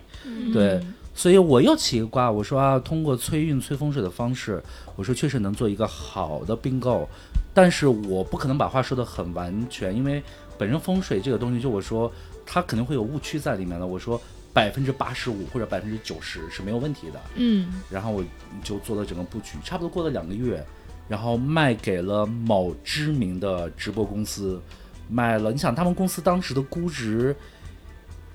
[0.52, 0.82] 对，
[1.14, 4.62] 所以我又起一个卦，我说啊，通过催运、催风水的方式，
[4.96, 7.08] 我说确实能做一个好的并购，
[7.54, 10.24] 但是我不可能把话说得很完全，因为
[10.58, 12.12] 本身风水这个东西，就我说
[12.46, 13.86] 它肯定会有误区在里面的。
[13.86, 14.20] 我说
[14.54, 18.24] 百分之八十五或者百分之九十是没有问题的，嗯然后我
[18.64, 20.66] 就做了整个布局，差不多过了两个月，
[21.08, 24.62] 然后卖给了某知名的直播公司，
[25.10, 25.52] 卖了。
[25.52, 27.36] 你想他们公司当时的估值，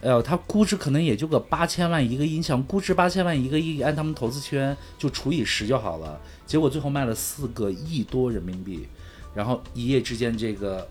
[0.02, 6.20] 哎呦，它估值可能也就个八千万一个音响估值八千万一个亿，按他们投资圈就除以十就好了。
[6.46, 8.86] 结果最后卖了四个亿多人民币，
[9.34, 10.86] 然后一夜之间这个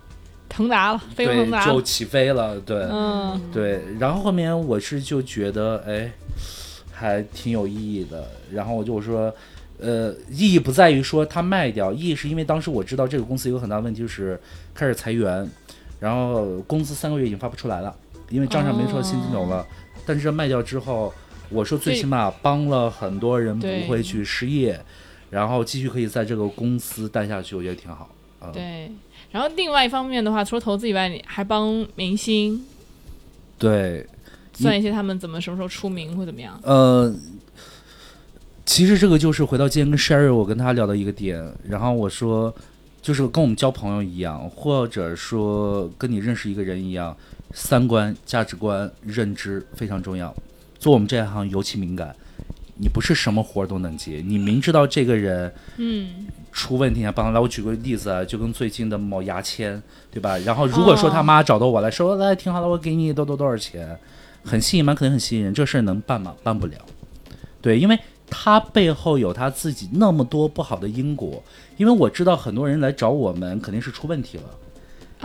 [0.49, 1.65] 腾达了，飞腾。
[1.65, 2.87] 就起飞了，对。
[2.91, 6.11] 嗯对，然后后面我是就觉得，哎，
[6.91, 8.27] 还挺有意义的。
[8.51, 9.33] 然后我就说，
[9.79, 14.39] 呃，意义不在于说它卖掉，意义是因为当时我知道这个公司有个很大问题，就是
[14.73, 15.49] 开始裁员，
[15.99, 17.95] 然后工资三个月已经发不出来了，
[18.29, 19.65] 因为账上没说现金流了。
[20.05, 21.13] 但是卖掉之后，
[21.49, 24.79] 我说最起码帮了很多人不会去失业，
[25.29, 28.09] 然后继续可以在这个公司待下去，我觉得挺好。
[28.41, 28.91] 嗯，对。
[29.31, 32.63] 然后另外一方面的话，除了投资以外，你还帮明星
[33.57, 34.05] 对，
[34.53, 36.57] 算一些他们怎么什么时候出名或怎么样。
[36.63, 37.13] 呃，
[38.65, 42.53] 其实这个就是回到今天跟 Sherry 我跟他聊的一个点，然后我说，
[43.01, 47.15] 就是跟我们交朋友一样，或者说跟你认识一个人一样，
[47.55, 50.35] 三观、价值观、认知非常重要。
[50.77, 52.13] 做我们这一行尤其敏感，
[52.77, 57.39] 你不是什么活儿都能接，你明知道这个人嗯，出问题，你还帮他来。
[57.39, 60.37] 我举个例子啊，就跟最近的某牙签，对吧？
[60.39, 63.97] 然后如果说他妈找到我来说，来挺好的，我给你多多多少钱，
[64.43, 64.93] 很吸引吗？
[64.93, 65.53] 肯定很吸引人。
[65.53, 66.35] 这事儿能办吗？
[66.43, 66.77] 办不了。
[67.61, 67.97] 对，因为
[68.29, 71.41] 他背后有他自己那么多不好的因果。
[71.77, 74.43] 因为我知道很多人来找我们肯定是出问题了，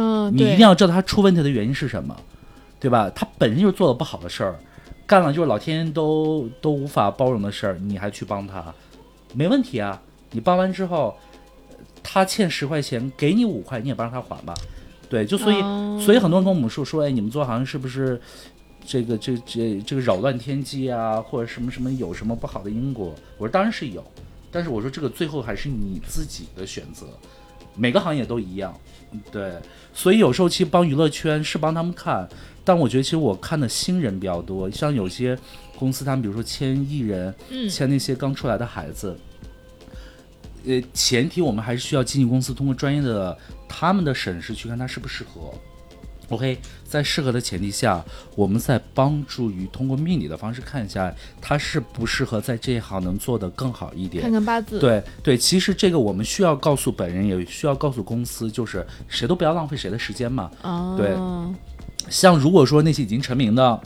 [0.00, 2.16] 嗯，你一定要知道他出问题的原因是什么，
[2.80, 3.10] 对吧？
[3.14, 4.58] 他本身就是做了不好的事儿，
[5.06, 8.72] 干了就是老天都都无法包容的事儿，你还去帮他，
[9.34, 10.00] 没问题啊。
[10.32, 11.14] 你帮完之后，
[12.02, 14.54] 他欠十块钱，给你五块，你也帮他还吧。
[15.08, 18.18] 对，就所以、哦所以很多人跟我们说说，哎，你们做行业是不是
[18.86, 23.14] 这个这这这个扰乱天机啊，或者什么什么有什么不好的因果？
[23.36, 24.02] 我说当然是有，
[24.50, 27.06] 但是我说这个最后还是你自己的选择，
[27.74, 28.74] 每个行业都一样。
[29.32, 29.52] 对，
[29.92, 32.28] 所以有时候其实帮娱乐圈是帮他们看，
[32.64, 35.36] 但我觉得其实我看的新人比较多，像有些
[35.76, 39.18] 公司他们比如说签艺人，嗯签那些刚出来的孩子，
[40.64, 43.36] 呃，前提我们还是需要经纪公司通过专业的
[43.68, 45.52] 他们的审视去看他适不适合。
[46.30, 48.02] OK，在适合的前提下，
[48.34, 54.32] 我们在帮助于通过命理的方式看一下他适不适合在这一行能做得更好一点看。
[54.32, 60.50] 看八字。，对对，其实这个我们需要告诉本人，也需要告诉公司，就是谁都不要浪费谁的时间嘛。
[60.62, 61.16] 哦，对
[62.08, 63.80] 像如果说那些已经成名的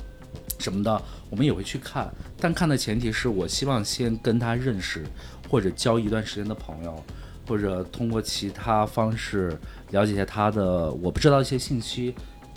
[0.58, 5.04] 什么的，我们也会去看，但看的前提是我希望先跟他认识，
[5.48, 7.02] 或者交一段时间的朋友，
[7.48, 9.58] 或者通过其他方式
[9.90, 12.14] 了解一下他的我不知道一些信息，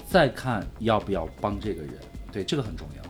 [0.10, 1.92] 再看要不要帮这个人。
[2.32, 3.04] 对，这个很重要。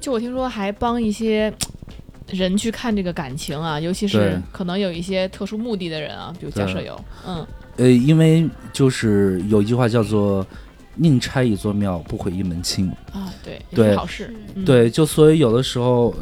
[0.00, 1.52] 就我听说还帮一些
[2.28, 7.46] 人去看这个感情啊，尤其是可能有一些特殊目的的人啊，比如假对设有，嗯，
[7.76, 10.46] 呃，因为就是有一句话叫做
[10.94, 12.90] “宁拆一座庙，不毁一门亲”。
[13.12, 14.34] 啊，对，也对是好事。
[14.54, 16.14] 嗯，对，就所以有的时候，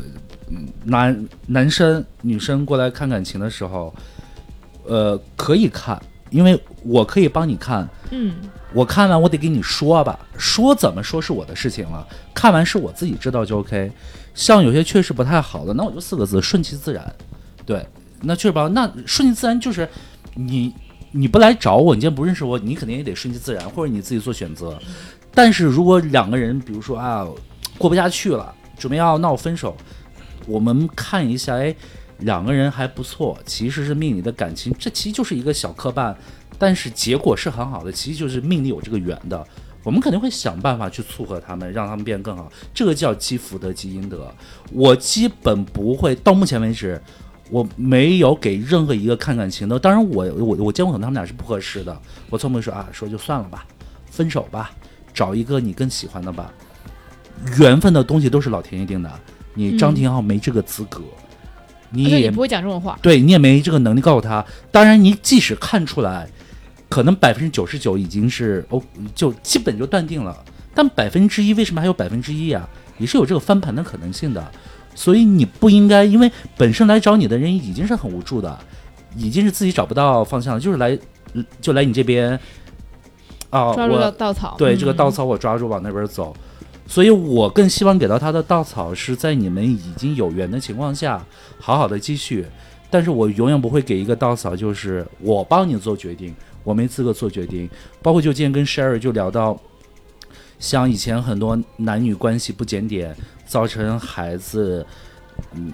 [0.50, 3.94] 嗯男男生女生过来看感情的时候，
[4.84, 6.00] 呃，可以看，
[6.30, 7.88] 因为我可以帮你看。
[8.10, 8.34] 嗯，
[8.74, 13.90] 我看完我得给你说吧，说怎么说是我的事情了，看完是我自己知道就 OK。
[14.34, 17.14] 像有些确实不太好的，那我就四个字：顺其自然。
[17.64, 17.86] 对，
[18.22, 19.88] 那确实吧，那顺其自然就是
[20.34, 20.74] 你
[21.12, 24.76] 你不来找我，你今天不认识我，你肯定也得顺其自然，或者你自己做选择。
[25.32, 27.24] 但是如果两个人，比如说啊，
[27.78, 29.76] 过不下去了，准备要闹分手，
[30.46, 31.72] 我们看一下，哎，
[32.18, 36.12] 两个人还不错，其实是命里的感情，这其实就是一个小磕绊，
[36.58, 39.46] 但是结果是很好的，其实就是命里有这个缘的。
[39.82, 42.50] 我们肯定会想办法去撮合他们，让他们变更好。
[42.72, 44.32] 这个叫积福德、积阴德。
[44.72, 46.98] 我基本不会，到目前为止，
[47.50, 49.78] 我没有给任何一个看感情的。
[49.78, 52.00] 当然我，我我见过可能他们俩是不合适的，
[52.30, 53.66] 我从没说啊，说就算了吧，
[54.10, 54.70] 分手吧，
[55.12, 56.50] 找一个你更喜欢的吧。
[57.58, 59.10] 缘分的东西都是老天爷定的，
[59.52, 61.02] 你张廷浩没这个资格，
[61.90, 62.98] 你也你不会讲这种话。
[63.02, 64.42] 对你也没这个能力告诉他。
[64.72, 66.26] 当然，你即使看出来，
[66.94, 68.80] 可能百分之九十九已经是哦，
[69.16, 70.44] 就基本就断定了。
[70.72, 72.68] 但百分之一为什么还有百分之一啊？
[72.98, 74.52] 也是有这个翻盘的可能性的。
[74.94, 78.56] 所以你不应该，因为本身来找你的人已经是很无助的，
[79.16, 80.96] 已经是自己找不到方向了，就是来
[81.60, 82.38] 就来你这边
[83.50, 86.32] 啊，抓住了稻稻草，对这个嗯稻草我抓住往那边走，
[86.86, 91.26] 所以我更希望给到他的稻草是在你们已经有缘的情况下，
[91.58, 92.46] 好好的继续。
[92.88, 96.32] 但是我永远不会给一个稻草，就是我帮你做决定，
[96.64, 97.70] 我没资格做决定。
[98.02, 99.56] 包括就今天跟 Sherry 就聊到，
[100.58, 103.14] 像以前很多男女关系不检点，
[103.46, 104.84] 造成孩子，
[105.52, 105.72] 嗯，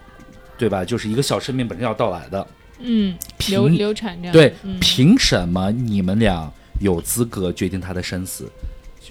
[0.58, 0.84] 对吧？
[0.84, 2.46] 就是一个小生命本身要到来的，
[2.80, 3.16] 嗯，
[3.48, 8.50] 流流产这样，对嗯，凭什么你们俩有资格决定他的生死？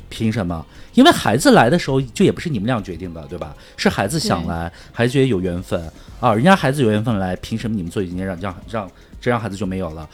[0.08, 0.66] 凭什么？
[0.94, 3.56] 因为孩子来的时候就也不是你们俩决定的，对吧？
[3.78, 10.08] 是孩子想来，孩子觉得有缘分啊，人家孩子有缘分来，凭什么你们做决定让让让这让孩子就没有了？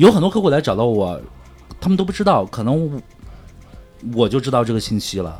[0.00, 1.20] 有很多客户来找到我，
[1.78, 3.02] 他们都不知道，可能我
[4.14, 5.38] 我就知道这个信息了。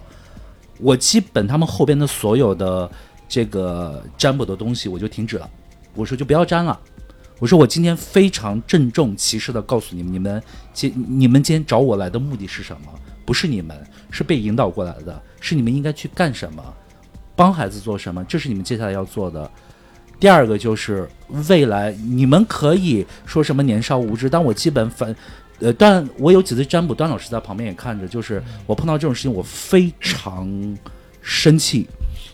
[0.78, 2.90] 我基本他们后边的所有的
[3.26, 5.48] 这个占卜的东西，我就停止了。
[5.94, 6.78] 我说就不要占了。
[7.38, 10.42] 我说我今天非常郑重其事的告诉你们，你们
[10.74, 12.92] 今你们今天找我来的目的是什么？
[13.24, 13.74] 不是你们，
[14.10, 16.62] 是被引导过来的，是你们应该去干什么，
[17.34, 19.50] 帮孩子做什么，这是你们接下来要做的。
[20.20, 21.08] 第二个就是
[21.48, 25.16] 未来，你们可以说什么年少无知，但我基本反，
[25.60, 30.76] 呃，但我有几次占卜，段老师在旁边也看着，就是我碰到这种事情，我非常
[31.22, 31.88] 生气，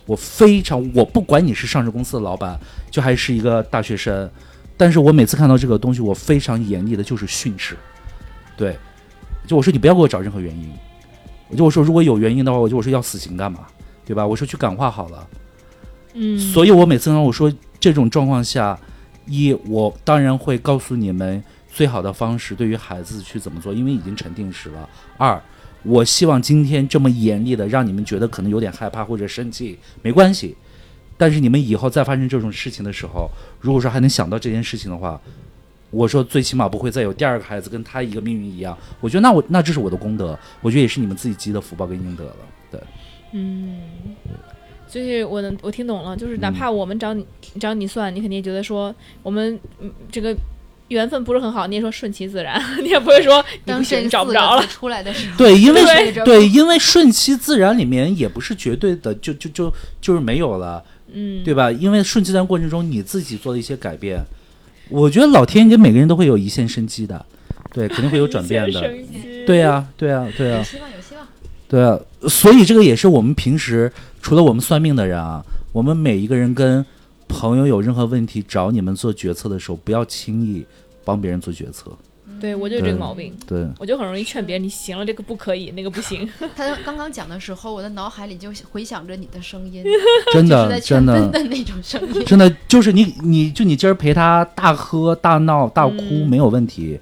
[0.05, 2.59] 我非常，我不管你是上市公司的老板，
[2.91, 4.29] 就还是一个大学生，
[4.75, 7.77] 但是我每次看到这个东西，我非常严厉的就是训斥，
[8.57, 8.77] 对，
[9.47, 10.69] 就我说你不要给我找任何原因，
[11.47, 13.65] 我就我说如果有原因的话，我就我说要死刑干嘛，
[14.05, 14.27] 对吧？
[14.27, 15.27] 我说去感化好了。
[16.19, 18.79] 嗯，所以我每次呢我说这种状况下，
[19.25, 24.89] 一我当然会告诉你们最好的方式对于孩子去怎么做，因为已经成定时了。
[25.17, 25.41] 二，
[25.83, 30.55] 我希望今天这么严厉的让你们觉得可能有点害怕或者生气，没关系。
[31.19, 35.19] 但是你们以后再发生这种事情的时候，如果说还能想到这件事情的话，
[35.89, 38.77] 我说最起码不会再有第二个孩子跟他一个命运一样。
[38.99, 42.35] 我觉得那我那这是我的功德，我觉得也是你们自己积的福报跟阴德了。
[42.69, 42.81] 对，
[43.31, 43.79] 嗯，
[44.87, 47.25] 所以我能我听懂了，就是哪嗯怕我们找你、
[47.59, 50.35] 找你算，你肯定觉得说我们嗯这个
[50.87, 54.65] 缘分不是很好，你也说顺其自然， 你也不会说当这找不着了。
[54.67, 60.81] 出来的时候，对，因为对对，因为顺其自然里面也不是绝对的，就就就就是没有了，
[61.11, 61.69] 嗯，对吧？
[61.71, 64.25] 因为顺其自然过程中你自己做了一些改变，
[64.89, 67.25] 我觉得老天给每个人都会有一线生机的，
[67.73, 68.93] 对，肯定会有转变的，
[69.45, 70.63] 对呀、对呀、对呀。
[71.67, 71.99] 对啊，
[72.29, 73.91] 所以这个也是我们平时
[74.21, 76.85] 除了我们算命的人啊，我们每一个人跟
[77.27, 80.65] 朋友有任何问题找你们做决策的时候，不要轻易
[81.03, 81.91] 帮别人做决策。
[82.39, 86.29] 对我就有这个毛病，对，我就很容易劝别人，你行了，这个不可以，那个不行。
[86.55, 89.83] 他 刚刚讲的时候，我的脑海里就回想着你的声音，
[90.31, 92.23] 真的真的的那种声音。
[92.25, 96.99] 真的就是你你就你今儿陪他大喝大闹大哭嗯没有问题，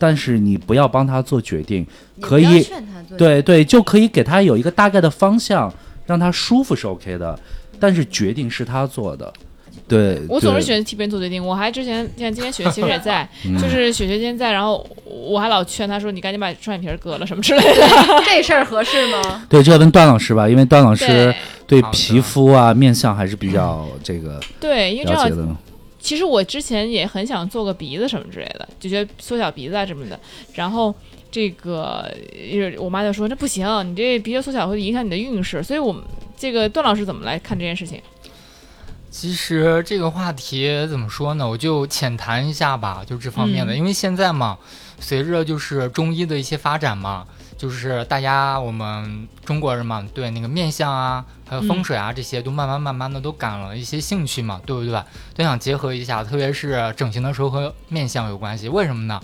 [0.00, 1.86] 但是你不要帮他做决定，
[2.22, 3.18] 可以劝他做。
[3.18, 5.70] 对对，就可以给他有一个大概的方向，
[6.06, 7.38] 让他舒服是 OK 的，
[7.78, 9.30] 但是决定是他做的。
[9.86, 11.44] 对，我总是喜欢替别人做决定。
[11.44, 17.86] 我还之前像今天雪雪其实也在， 嗯就是雪雪今天在，然后我还老劝她说你赶紧把双眼皮割了什么之类的。
[18.24, 19.44] 这事儿合适吗？
[19.50, 21.34] 对，就要问段老师吧，因为段老师
[21.66, 25.46] 对皮肤啊、面相还是比较这个对，因为正好了解的。
[26.00, 30.18] 其实我之前也很想做个鼻子什么之类的，就觉得缩小鼻子啊什么的。
[30.54, 30.94] 然后
[31.30, 32.10] 这个
[32.78, 35.62] 我妈就说这不行，你这鼻子缩小会影响你的运势。
[35.62, 36.02] 所以我们
[36.36, 38.00] 这个段老师怎么来看这件事情？
[39.10, 41.46] 其实这个话题怎么说呢？
[41.46, 44.56] 我就浅谈一下吧，就这方面的，嗯因为现在嘛，
[45.00, 47.26] 随着就是中医的一些发展嘛，
[47.58, 55.02] 就是大家我们中国人嘛，对那个面相啊，还有风水啊这些，都慢慢慢慢的都感了一些兴趣嘛，对不对？
[55.34, 58.68] 都想结合一下，特别是整形的时候和面相有关系。
[58.68, 59.20] 为什么呢？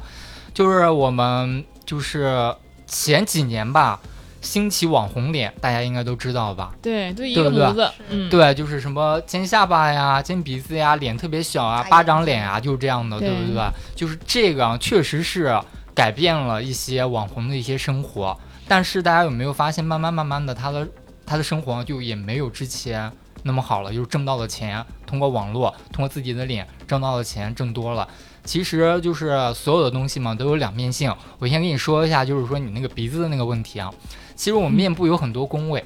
[0.53, 2.53] 就是我们就是
[2.89, 4.01] 前几年吧，
[4.47, 6.72] 兴起网红脸，大家应该都知道吧？
[6.80, 13.62] 对，就一对不对个模子，嗯，对，就是什么尖下巴呀、尖鼻子呀、脸特别小啊、巴掌脸啊，就是这样的，对对不对？
[13.97, 15.61] 就是这个啊确实是
[15.92, 18.38] 改变了一些网红的一些生活，
[18.68, 20.86] 但是大家有没有发现，慢慢慢慢的，他的
[21.26, 23.11] 他的生活就也没有之前
[23.42, 28.07] 那么好了，就是挣到的钱，通过网络，通过自己的脸挣到的钱挣多了。
[28.44, 31.12] 其实就是所有的东西嘛，都有两面性。
[31.40, 33.92] 我先跟你说一下，就是说你那个鼻子的那个问题啊，
[34.37, 35.84] 其实我们面部有很多宫位，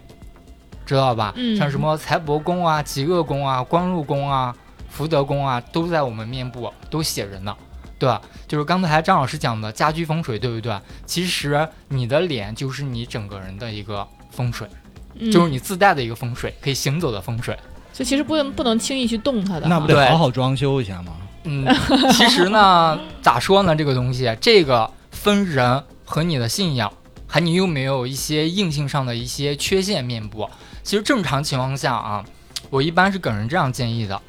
[0.84, 1.32] 知道吧？
[1.36, 4.55] 嗯像什么财帛宫啊、极恶宫啊、官禄宫啊、
[4.88, 7.57] 福德宫啊，都在我们面部都写着呢，
[7.98, 8.20] 对吧？
[8.48, 10.76] 就是刚才张老师讲的家居风水，对不对？
[11.07, 14.68] 其实你的脸就是你整个人的一个风水，
[15.14, 17.57] 嗯就是你自带的一个风水，可以行走的风水。
[17.92, 19.68] 所以其实不能不能轻易去动它的。
[19.68, 21.12] 那不得好好装修一下吗？
[21.44, 21.66] 嗯，
[22.12, 23.74] 其实呢，咋说呢？
[23.74, 26.92] 这个东西，这个分人和你的信仰，
[27.31, 30.51] 还你有没有一些硬性上的一些缺陷面部。
[30.83, 32.24] 其实正常情况下啊，
[32.68, 34.20] 我一般是给人这样建议的，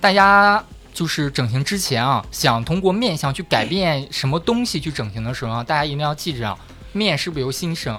[0.00, 0.62] 大家
[0.92, 6.58] 就是整形之前啊，想通过面相去改变什么东西去整形的时候啊，大家一定要记着啊，
[6.92, 7.98] 面是不是由心生？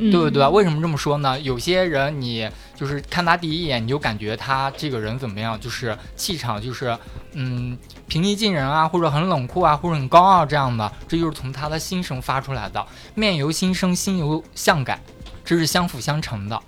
[0.00, 0.48] 嗯，对不对？
[0.48, 1.38] 为什么这么说呢？
[1.40, 6.96] 有些人你就是看他第一眼，你就感觉他这个人怎么样，就是气场就是
[7.34, 7.76] 嗯
[8.08, 12.84] 平易近人啊，或者很冷酷啊，或者很高傲这样的，这就是从他的心声发出来的。
[13.14, 14.98] 面由心生，心由相改，
[15.44, 16.58] 这是相辅相成的。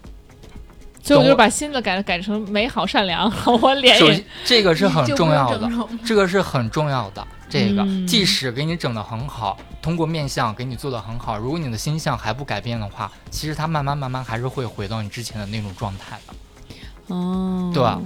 [1.03, 3.29] 所以我就懂把心的改改成美好善良，
[3.61, 5.69] 我脸也这个是很重要的
[6.05, 7.27] 这个是很重要的。
[7.53, 17.15] 这个嗯即使给你整得很好，通过面相给你做得很好，如果你的心相还不改变的话，其实它慢慢慢慢还是会回到你之前的那种状态的。
[17.15, 18.01] 哦，对吧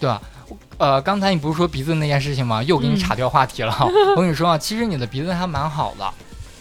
[0.00, 0.22] 对吧？
[0.78, 2.62] 呃，刚才你不是说鼻子那件事情吗？
[2.62, 3.76] 又给你嗯岔掉话题了。
[4.16, 6.10] 我跟你说啊，其实你的鼻子还蛮好的，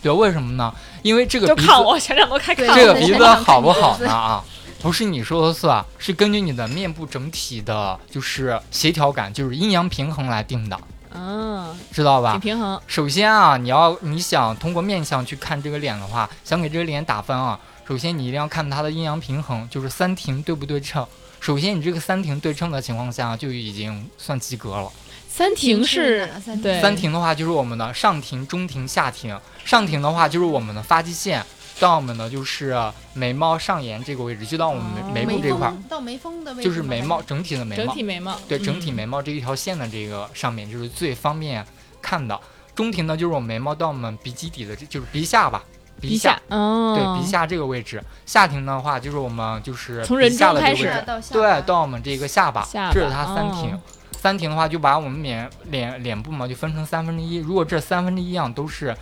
[0.01, 0.73] 对，为什么呢？
[1.03, 2.93] 因为这个鼻子，就看我，全场都开看这个。
[2.95, 4.11] 鼻子好不好呢？
[4.11, 4.43] 啊，
[4.81, 10.77] 不是你说了算，是根据你的面部整体的，就是协调感，就是阴阳平衡来定的，
[11.17, 12.39] 嗯，知道吧挺？
[12.41, 12.79] 平衡。
[12.85, 21.05] 首先啊，你要你想通过面相去看这个脸的话，想给这个脸打分啊，首先你一定要看它的阴阳平衡，就是三庭对不对称。
[21.39, 24.91] 首先你这个三庭对称的情况下，就已经算及格了。
[25.29, 26.27] 三庭是
[26.63, 29.39] 对三庭的话就是我们的上庭、中庭、下庭。
[29.63, 31.45] 上庭的话就是我们的发际线
[31.79, 32.75] 到我们呢就是
[33.13, 37.85] 眉毛上沿这个位置，就到我们哦眉眉部这块到眉峰的位置就是眉毛整体的眉毛。
[37.85, 41.65] 整体，眉毛，对整体嗯眉毛这一条线的这个上面就是最方便
[42.01, 42.39] 看的。
[42.73, 45.63] 中庭呢就是我们眉毛到我们鼻基底的，就是鼻下吧，
[46.01, 46.39] 鼻下。
[46.49, 50.91] 哦，对鼻下这个位置，下庭的话就是我们就是从人下中开始
[51.31, 53.73] 对，到我们这个下巴，下巴这是它三庭。
[53.73, 53.79] 哦。
[54.19, 57.35] 三庭的话，就把我们脸脸脸部嘛，就分成三分之一。
[57.37, 58.95] 如果这三分之一样都是，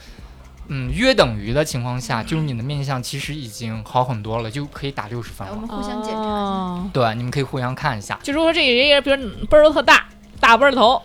[0.68, 5.54] 嗯，约等于的情况下，就是你的面相其实已经好很多了，就可以打六十分了。
[5.54, 6.30] 我们互相检查一下。
[6.30, 8.20] 哦对，你们可以互相看一下。
[8.24, 10.08] 就如果这个人比如辈儿都特大，
[10.40, 11.02] 大辈儿头，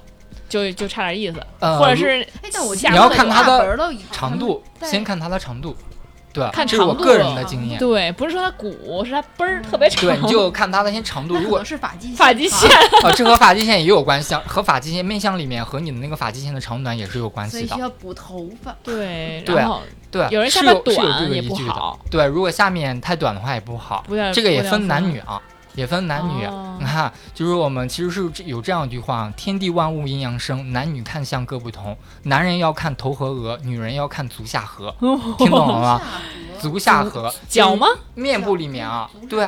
[0.48, 5.76] 就就差点意思，呃或者是哎，但我下你要看它的本儿都以长度，对先看它的长度。
[6.32, 7.78] 对，看这是我个人的经验。
[7.78, 11.34] 对，不是说它鼓，是它嘣儿特别长，对，你就看它那些长度。
[11.34, 12.70] 如果是发际线发际线，
[13.04, 17.80] 啊，这和发际线也有关系，和发际线面相里面和你的那个发际线的长短也是有关系的所以需。
[17.80, 18.76] 要补头发。
[18.82, 19.64] 对，对
[20.10, 21.72] 对，有人下是巴有是有这短也个依据的。
[21.72, 24.04] 不好，对，如果下面太短的话也不好。
[24.32, 25.40] 这个也分男女啊，
[25.80, 26.44] 也分男女。
[26.44, 31.94] 哦你看，就是我们其实是有这样一句话：天地万物阴阳生，男女看相各不同。
[32.22, 34.94] 男人要看头和额，女人要看足下颌。
[35.36, 36.02] 听懂了吗？
[36.58, 37.86] 足下颌，脚吗？
[38.14, 39.46] 面部里面啊，对，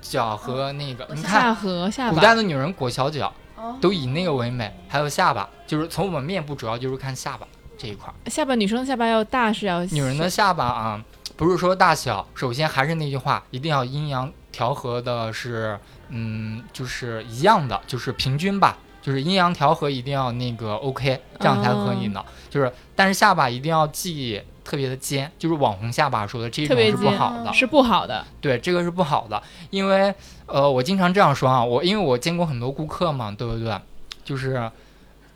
[0.00, 7.46] 脚和那个，你看，古代的女人裹小脚哦都以那个为美，还有下巴，就是从我们面部主要就是看下巴
[7.78, 8.14] 这一块儿。
[8.28, 11.00] 下巴女生的下巴要大是要女人的下巴啊，
[11.40, 15.80] 不是说大小，首先还是那句话，一定要阴阳调和的是，
[16.10, 22.22] 嗯，就是一样的，就是平均吧，就是阴阳调和一定要那个 OK，这样才可以呢。
[22.50, 30.14] 就是，但是下巴一定要记特别的尖，就是网红下巴说的这种是不好的，是不好的，对，这个是不好的，因为
[30.44, 33.74] 呃，我经常这样说啊，我因为我见过很多顾客嘛，对不对？
[34.22, 34.70] 就是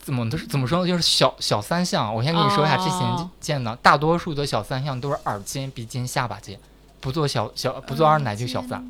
[0.04, 0.86] 怎么都是怎么说呢？
[0.86, 6.58] 就是小小三项，我先跟你说一下之前哦见的，大多数的小三项都是耳尖、鼻尖、下巴尖，
[7.00, 8.84] 不做小小不做二奶就小三，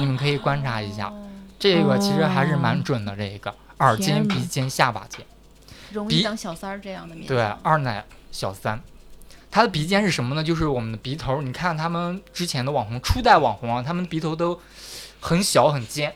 [0.00, 1.28] 你们可以观察一下，哦
[1.58, 3.14] 这个其实还是蛮准的。
[3.14, 5.24] 这一个耳尖、鼻尖、下巴尖，
[5.92, 8.80] 容易当小三儿这样的面对，二奶小三。
[9.50, 10.42] 他的鼻尖是什么呢？
[10.42, 11.42] 就是我们的鼻头。
[11.42, 14.58] 你看他们之前的网红，初代网红啊，他们鼻头都
[15.20, 16.14] 很小很尖，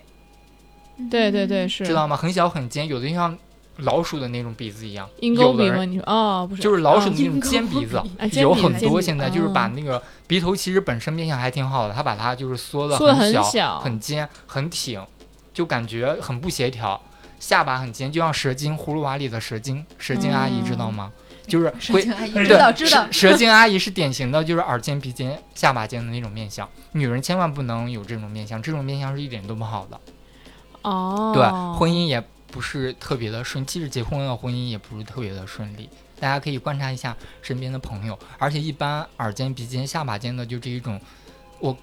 [1.11, 2.17] 对对对，是知道吗？
[2.17, 3.37] 很小很尖，有的像
[3.79, 5.85] 老鼠的那种鼻子一样，鹰钩有的人鼻吗？
[5.85, 8.03] 你说哦，不是，就是老鼠的哦那种尖鼻子，
[8.41, 15.05] 有很多现在就是把哦那个鼻头其实本身面相还挺好的，他把它就是缩的很小、很尖、很挺，
[15.53, 17.01] 就感觉很不协调。
[17.39, 21.13] 下巴很尖，就像蛇精葫芦娃里的蛇精，蛇精阿姨知道吗？
[21.47, 26.67] 就是会蛇精阿姨对知道知道蛇蛇精阿姨是典型的，就是耳尖、鼻尖、下巴尖的那种面相。
[26.93, 30.01] 女人千万不能有这种面相，这种面相是一点都不好的。
[30.83, 31.45] 哦，对，
[31.79, 32.21] 婚姻也
[32.57, 35.91] 不是特别的顺，即使结婚了，婚姻也不是特别的顺利。
[36.19, 40.99] 大家可以观察一下身边的朋友，而且一般耳尖、鼻尖、下巴尖的，就这一种，
[41.61, 41.77] 我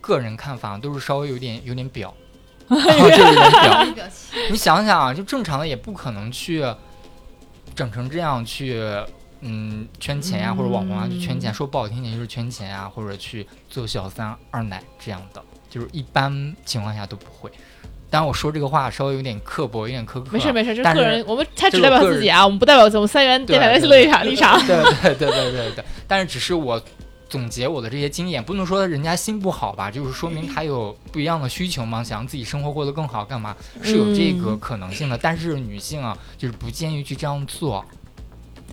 [0.00, 2.14] 个人看法都是稍微有点有点表，
[2.70, 4.08] 就是有点表。
[4.52, 6.64] 你想想啊，就正常的也不可能去
[7.74, 8.80] 整成这样去
[9.40, 17.50] 嗯圈钱呀、或者网红啊去圈钱，嗯说不好听点就是圈钱呀、或者去做小三二奶这样的，就是一般情况下都不会。
[18.12, 20.26] 当然我说这个话稍微有点刻薄，有点苛刻。
[20.30, 24.66] 没事没事，这但是是个人，我们他只代表自己啊，我们不代表我们三元电台的对立场立场。
[24.66, 26.78] 对对对对对对，但是只是我
[27.30, 35.16] 总结我的这些经验，不能说人家心不好吧，就是说明他有不一样的需求嘛，想让自己生活过得更好，干嘛是有这个嗯可能性的。
[35.16, 37.82] 但是女性啊，就是不建议去这样做。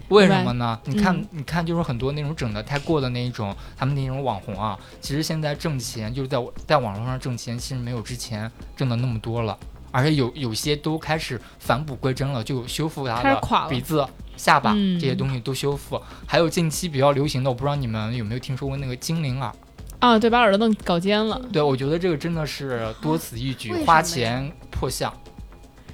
[0.10, 0.80] 为什么呢？
[0.86, 6.38] 你看，嗯你看，就是很多那种整的太过的那一种，他们那种网红啊，其实现在挣钱就是在
[6.68, 9.58] 在网络上挣钱，其实没有之前挣的那么多了，
[9.92, 14.06] 而且有有些都开始返璞归真了，就修复他的鼻子、
[14.36, 16.02] 下巴、嗯这些东西都修复。
[16.26, 19.54] 还有近期比较流行的，我不知道你们有没有听说过那个精灵耳？
[20.00, 21.40] 啊，对，把耳朵弄搞尖了。
[21.52, 25.14] 对，我觉得这个真的是多此一举，花钱破相，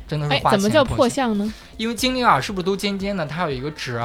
[0.08, 1.10] 真的是哎，花钱怎么叫破破？
[1.10, 1.54] 相呢？
[1.78, 3.26] 因为精灵耳是不是都尖尖的？
[3.26, 4.02] 它有一个直，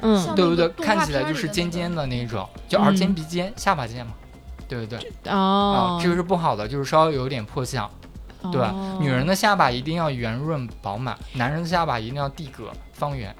[0.00, 4.12] 嗯对不对看起来就是尖尖的那种，就耳尖嗯鼻尖、下巴尖嘛，
[4.68, 4.98] 对不对？
[5.30, 7.90] 哦啊，，这个是不好的，就是稍微有点破相。
[8.52, 13.34] 对吧哦女人的下巴一定要圆润饱满，男人的下巴一定要地格方圆。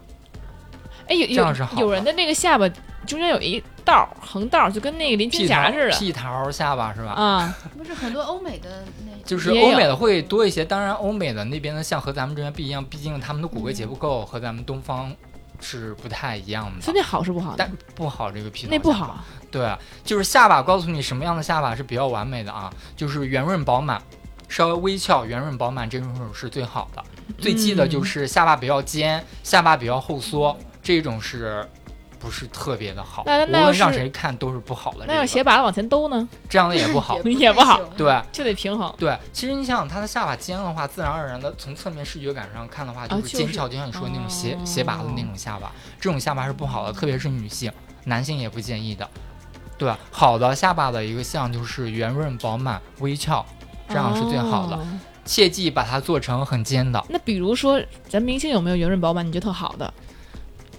[1.06, 2.66] 哎有有有人的那个下巴
[3.06, 7.12] 中间有一道儿横道儿，就跟那个林青霞似的屁桃下巴是吧？
[7.12, 7.54] 啊。
[7.76, 15.14] 不是很多欧美的那就是欧美的会多一些，当然欧美的那边的像和咱们这边不一样，毕竟他们的骨骼结构和咱们东方
[15.60, 16.82] 是不太一样的。
[16.82, 17.70] 所以那好是不好的但？
[17.94, 19.22] 不好，这个皮那不好。
[19.50, 24.02] 对，就是下巴，告诉你什么样的下巴是比较完美的啊，就是圆润饱满，
[24.48, 27.02] 稍微微翘、圆润饱满这种是最好的。
[27.38, 31.66] 最忌的就是下巴比较尖，下巴比较后缩，这种是
[32.24, 33.22] 不是特别的好？
[33.22, 35.04] 无那那要是论让谁看都是不好的。
[35.06, 37.20] 那要这个斜把子往前兜呢，这样的也不好。
[37.28, 38.92] 也不好 对就得平衡。
[38.98, 45.70] 对，其实你想想，他的下巴尖的话，自然而然的从侧面视觉感上看的话，就是啊就是尖翘，就像你说的那种斜、斜拔的那种下巴，
[46.00, 47.70] 这种下巴是不好的，特别是女性，
[48.04, 49.08] 男性也不建议的。
[49.76, 53.44] 对，好的下巴的一个像就是圆润饱满、微翘，
[53.88, 54.76] 这样是最好的。
[54.76, 54.86] 哦
[55.26, 57.02] 切记把它做成很尖的。
[57.08, 59.90] 那比如说，咱明星有没有圆润饱满你觉得特好的？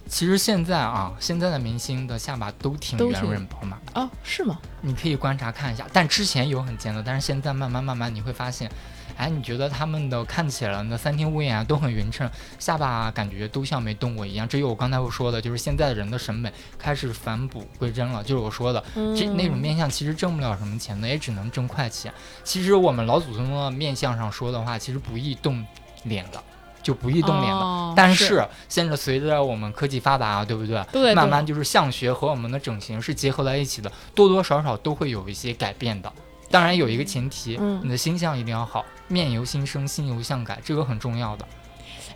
[0.08, 4.60] 其实现在啊，现在的明星的下巴都挺圆润饱满，哦，是吗？
[4.82, 5.86] 你可以观察看一下。
[5.92, 8.72] 但之前有很尖的，但是现在慢慢慢慢你会发现，
[9.18, 12.30] 哎，你觉得他们的看起来那三庭五眼啊都很匀称，
[12.60, 14.48] 下巴感觉都像没动过一样。
[14.48, 22.14] 这就我刚才我说的，就是现在的人的审美开始返璞归真了，就是我说的，这那种嗯面相其实挣不了什么钱的，也只能挣快钱。
[22.44, 25.66] 其实我们老祖宗的面相上说的话，其实不易动
[26.04, 26.44] 脸的，
[26.86, 27.62] 就不易动脸了。
[27.62, 30.86] 哦但是现在随着我们科技发达，对不对？
[30.92, 36.12] 都在动慢慢就是相学和我们的整形是结合在一起的，多多少少都会有一些改变的。
[36.52, 41.48] 当然有一个前提，嗯你的心相一定要好，面由心生，心由相改，这个很重要的。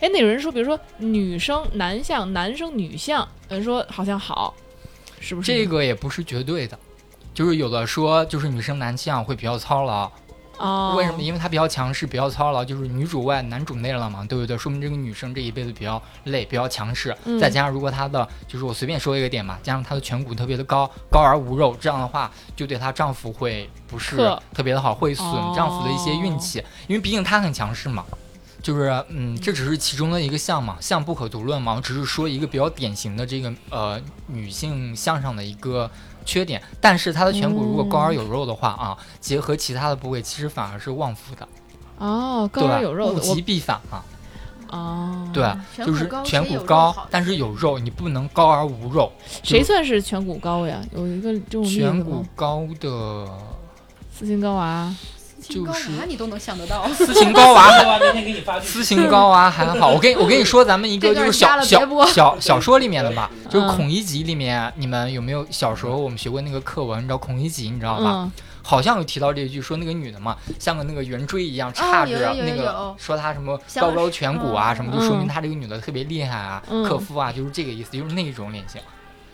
[0.02, 4.54] 哎，那有人说，比如说女生男相，男生女相，有人说好像好，
[5.18, 5.50] 是不是？
[5.50, 6.78] 这个也不是绝对的，
[7.32, 10.10] 就是有的说就是女生男相会比较操劳，
[10.60, 11.22] 哦，为什么？
[11.22, 14.58] 因为她比较强势，比较操劳，就是女主外男主内了嘛，对不对？
[14.58, 17.16] 说明这个女生这一辈子比较累，比较强势。
[17.24, 24.16] 嗯再加上如果她的，就是我随便说一个点嘛，加上她的颧骨特别的高，高而无肉，这样的话就对她丈夫会不是
[24.54, 28.04] 特别的好，会损哦丈夫的一些运气，因为毕竟她很强势嘛。
[28.62, 31.72] 就是嗯，这只是其中的一个项嘛，项不可独论嘛。
[31.76, 35.90] 我只是说一个比较典型的这个呃女性相上的一个
[36.24, 41.48] 缺点，但是他的颧骨如果高而有肉的话啊，结合其他的部位，其实反而是旺夫的。
[41.98, 44.04] 哦，高，而有肉的，物极必反啊。
[44.70, 45.52] 哦，对，
[45.84, 49.10] 就是颧骨高，但是有肉，你不能高而无肉。
[49.42, 50.80] 谁算是颧骨高呀？
[50.94, 52.24] 有一个这种颧骨？
[52.36, 53.26] 高的
[54.16, 54.94] 斯琴高娃，
[55.50, 57.68] 就是娃你都能想得到，斯琴高娃，
[58.62, 59.88] 斯琴高娃还好。
[59.88, 66.98] 我跟我跟你说，咱们一个就是小小小小说里面的吧，就是嗯孔乙己里面，你们有没有小时候我们学过那个课文？
[67.00, 68.10] 你知道孔乙己，你知道吧？
[68.24, 68.32] 嗯，
[68.62, 78.80] 好像有提到这一句，说那个女的嘛，像个那个圆锥一样叉着那个，说她什么高高颧骨啊，嗯什么就说明嗯她这个女的特别厉害啊，嗯克夫啊，就是这个意思，就是那种脸型，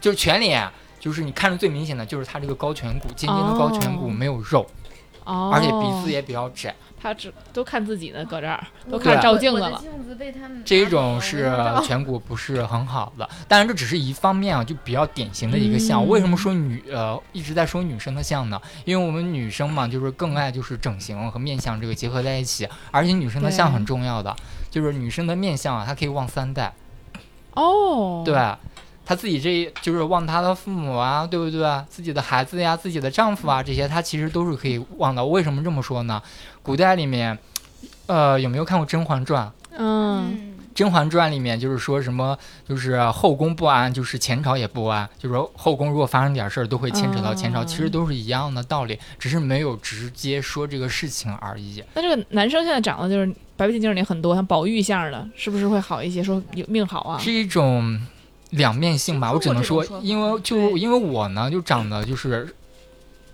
[0.00, 4.64] 就是全脸，就是你看着最明显的就是她这个高颧骨，尖尖的高颧骨哦没有肉，
[5.26, 9.78] 哦，而且鼻子也比较窄，他只都看自己呢，搁这儿都我看照镜子了。
[9.78, 11.48] 镜子被他们这种是
[11.82, 16.00] 颧骨不是很好的，当然这只是一方面啊，就比较典型的一个像。
[16.02, 18.60] 嗯为什么说女呃一直在说女生的像呢？
[18.84, 24.34] 因为我们女生嘛，就是更爱就是整形和面相这个结合在一起，而且女生的像很重要的，
[24.70, 26.72] 就是女生的面相啊，她可以旺三代，
[27.54, 28.34] 哦，对。
[29.06, 31.84] 她自己这就是忘他的父母啊，对不对？
[31.88, 35.24] 自己的孩子呀，自己的丈夫啊，这些他其实都是可以忘的。
[35.24, 36.20] 为什么这么说呢？
[36.60, 37.38] 古代里面，
[38.06, 39.46] 呃，有没有看过《甄嬛传》？
[39.78, 42.36] 嗯，嗯，甄嬛传》里面就是说什么，
[42.68, 51.80] 就是后宫不安，就是前朝也不安，就是说后宫如果发生点事儿，都会牵扯到前朝，嗯其实都是一样的道理，只是没有直接说这个事情而已。
[51.94, 53.26] 那这个男生现在长得就是
[53.56, 56.24] 白白净净的也很多，像宝玉像的，是不是会好一些？
[56.24, 57.18] 说有命好啊？
[57.18, 58.00] 是一种
[58.50, 62.54] 两面性吧，我只能说因为就因为我呢，就长得就是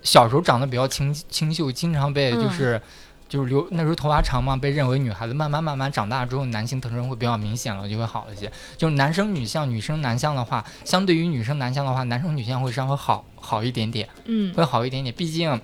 [0.02, 2.80] 小时候长得比较清清秀，经常被嗯就是。
[3.28, 5.32] 就是留那时候头发长嘛，被认为女孩子。
[5.32, 8.52] 慢慢慢慢长大之后，男性特征会比较明显了，就会好一些。
[8.76, 15.14] 就是男生女相，女生男相的话，相对于女生男相的话，男生女相会稍微好好一点点，嗯，会好一点点。
[15.14, 15.58] 毕竟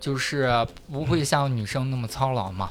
[0.00, 2.70] 就是不会像女生那么操劳嘛。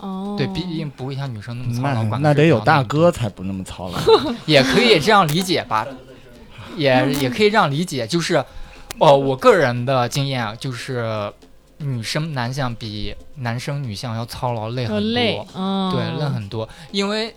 [0.00, 3.98] 哦，对，毕竟不会像女生那么操劳，那管那得有大大哥才不那么操劳。
[4.46, 5.86] 也可以这样理解吧，
[6.76, 8.44] 也也可以这样理解，就是，
[8.98, 11.32] 哦，我个人的经验啊，就是
[11.78, 17.34] 女生男相比男生女相要操劳累很多，对，累很多，因为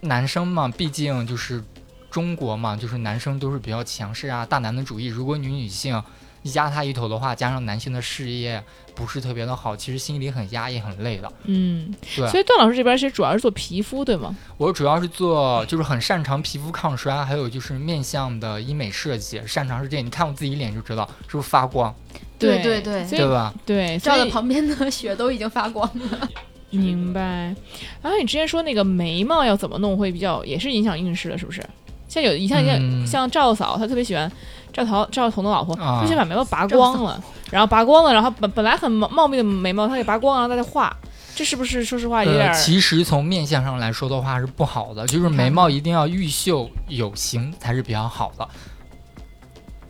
[0.00, 1.62] 男生嘛，毕竟就是
[2.10, 6.02] 中国嘛，就是男生都是比较强势啊，大男子主义，如果女女性
[6.42, 8.62] 一压他一头的话，加上男性的事业
[8.94, 11.32] 不是特别的好，其实心里很压抑、很累的。
[11.44, 14.34] 嗯，对所以段老师这边其实主要是做皮肤，对吗？
[14.56, 20.00] 我主要是做，就是很擅长皮肤抗衰，还有就是面向的医美设计，擅长是这。
[20.02, 21.94] 你看我自己脸就知道是不是发光，
[22.38, 23.54] 对对对所以对吧？
[23.64, 26.28] 对，照的旁边的雪都已经发光了。
[26.70, 27.54] 明白。
[28.00, 31.62] 然后你之前说那个眉毛要怎么弄会比较，也是影响运势的，是不是？
[32.08, 34.30] 像有你像像、嗯像赵嫂，她特别喜欢
[34.72, 40.94] 赵桃赵彤的老婆，啊就先把眉毛拔光了，然后拔光了，然后本本来很茂茂密的眉毛，她给拔光了，然后再画，
[41.34, 42.52] 这是不是说实话有点？
[42.54, 48.48] 其实从面相上来说的话是不好的，就是眉毛一定要玉秀有形才是比较好的。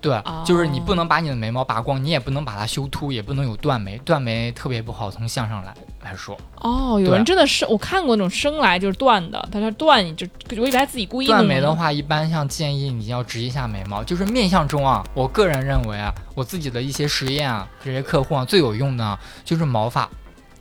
[0.03, 5.09] 对，就是你不能把你的眉毛拔光，你也不能把它修秃，也不能有断眉，断眉特别不好。
[5.09, 5.72] 从相上来
[6.03, 14.03] 来说，哦，有人真的是我看过那种生来就是断的，他说断就我以为他自己故意断眉的话，一般像建议你要植一下眉毛。
[14.03, 20.09] 就是面相中啊，我个人认为啊，我自己的一些实验啊，这些客户啊最有用的啊就是毛发。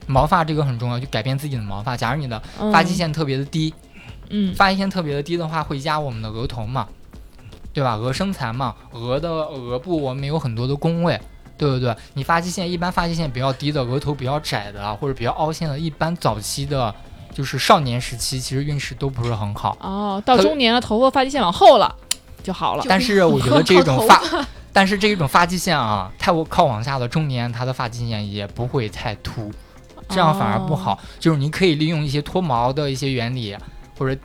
[0.07, 1.97] 毛发这个很重要，就改变自己的毛发。
[1.97, 3.73] 假如你的嗯发际线特别的低，
[4.29, 6.87] 嗯发际线特别的低的话，会压我们的额头嘛，
[7.73, 7.95] 对吧？
[7.95, 11.19] 额生财嘛，额的额部我们有很多的宫位，
[11.57, 11.95] 对不对？
[12.13, 16.93] 你发际线一般发际线比较低的，额头比较窄的啊，或者比较凹陷的，一般早期的，
[17.33, 19.77] 就是少年时期，其实运势都不是很好。
[19.79, 21.95] 哦，到中年了，头发发际线往后了
[22.43, 22.83] 就好了。
[22.89, 24.21] 但是我觉得这种发，
[24.73, 29.51] 但是这种发际线啊，太靠往下的中年，他的发际线也不会太秃，
[30.09, 30.93] 这样反而不好。
[30.93, 33.55] 哦就是你可以利用一些脱毛的一些原理，
[33.97, 34.19] 或者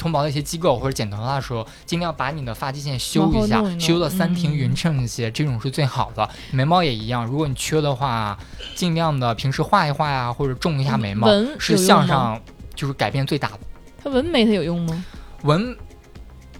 [0.00, 6.26] 脱毛的一些机构，或者剪头发的时候，尽量把你的发际线修一下，修的三庭嗯匀称一些，这种是最好的。
[6.52, 8.38] 眉毛也一样，如果你缺的话，
[8.74, 12.40] 尽量的平时画一画呀，或者种一下眉毛，纹是向上
[12.74, 13.60] 就是改变最大的。
[14.02, 15.04] 它纹眉它有用吗？
[15.42, 15.76] 纹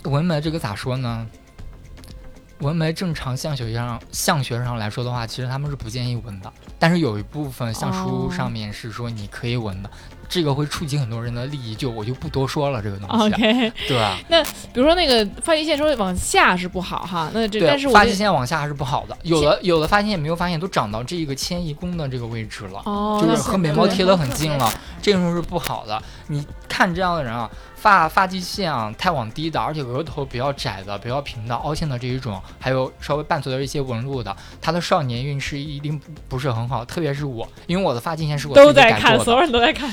[0.05, 1.27] 纹眉这个咋说呢？
[2.61, 9.91] 纹眉正常相学上相学上来说的话，其实他们是不建议纹的，但是有一部分相书哦上面是说你可以纹的，
[10.31, 14.17] 这个会触及很多人的利益，就我就不多说了这个东西，OK，对吧？
[14.29, 22.81] 那比如说那个发际线稍微往下是不好哈，那这对，但是我发际线往下还是不好的，有的有的发际线没有发现都长到这个迁移宫的这个位置了。
[22.85, 24.73] 哦，就是和眉毛贴得很近了，
[25.03, 26.01] 这个时候是不好的。
[26.29, 27.51] 你看这样的人啊，
[27.81, 36.85] 发发际线啊太往低的，而且额头比较窄的、比较平的、凹陷的这一种，还有稍微伴随着一些纹路的，他的少年运势一定不不是很好。
[36.85, 39.19] 特别是我，因为我的发际线是我自己都在看。
[39.21, 39.91] 所有人都在看，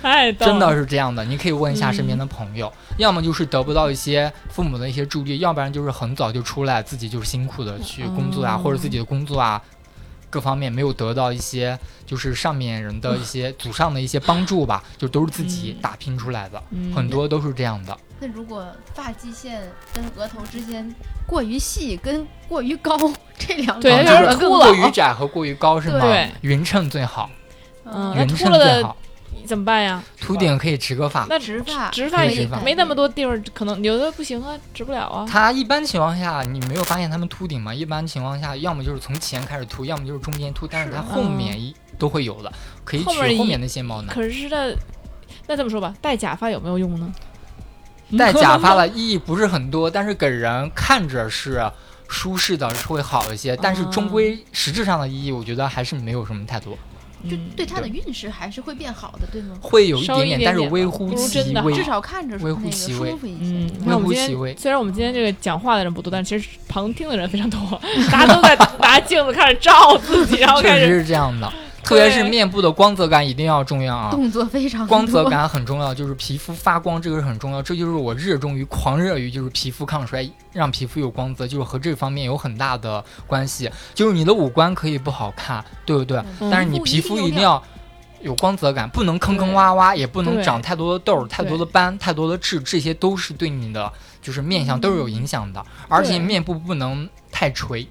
[0.00, 9.60] 太逗真的是这样的，你可以问一下身边的朋友，要么就是得不到一些父母的一些助力，要不然就是很早就出来，自己就是辛苦的去工作啊，哦或者自己的工作啊，
[10.36, 17.96] 各方面没有得到一些就是上面人的一些祖上的一些帮助吧，就都是自己嗯打拼出来的，嗯很多都是这样的。
[18.20, 19.62] 那如果发际线
[19.94, 20.94] 跟额头之间
[21.26, 22.98] 过于细跟过于高
[23.38, 26.00] 这两对种就是过于窄和过于高是吗？
[26.00, 27.30] 对匀称最好，
[27.86, 28.96] 嗯，那匀秃了的称最好。
[29.44, 30.02] 怎么办呀？
[30.20, 35.26] 秃顶可以植个发，那植发植发也没那么多地方，可能有的不行啊，植不了啊。
[35.28, 37.74] 他一般情况下，你没有发现他们秃顶吗？
[37.74, 42.52] 一般情况下，要么就是从前开始秃，要么就是中间秃，但是他后面一都会有的，
[42.84, 44.14] 可以取后面那些毛囊。
[44.14, 44.74] 可是那
[45.46, 47.12] 那这么说吧，戴假发有没有用呢？
[48.16, 51.68] 戴假发的意义不是很多，但是给人看着是
[52.08, 53.56] 舒适的，是会好一些。
[53.56, 56.78] 但是终归实质上的意义，我觉得还是没有什么太多，
[57.28, 59.56] 就嗯对他的运势还是会变好的，对吗？
[59.60, 61.74] 会有一稍微点点，但是一点点微乎其微。
[61.74, 63.44] 至少看着微乎那个其微舒服一些。
[63.44, 64.56] 嗯，你微看我们今天乎其微。
[64.56, 67.60] 虽然我们今天这个讲话的人不多，但其实旁听的人非常多，
[68.12, 71.52] 大家都在拿镜子开始照自己，然后开始是这样的。
[71.86, 74.10] 特别是面部的光泽感一定要重要啊。
[74.10, 77.62] 动作非常光泽感很重要，就是皮肤发光，这个是很重要。
[77.62, 83.70] 这就是我热衷于、狂热于，就是皮肤抗衰，让皮肤有光泽，就是和这方面有很大的关系。
[83.94, 86.18] 就是你的五官可以不好看，对不对？
[86.40, 87.62] 嗯但是你皮肤一定要
[88.20, 95.64] 有光泽感，不能坑坑洼洼，也不能长太多的痘儿、太多的斑、太多的痣，这些都是对你的就是面相都是有影响的。
[95.88, 97.86] 而且面部不能太垂，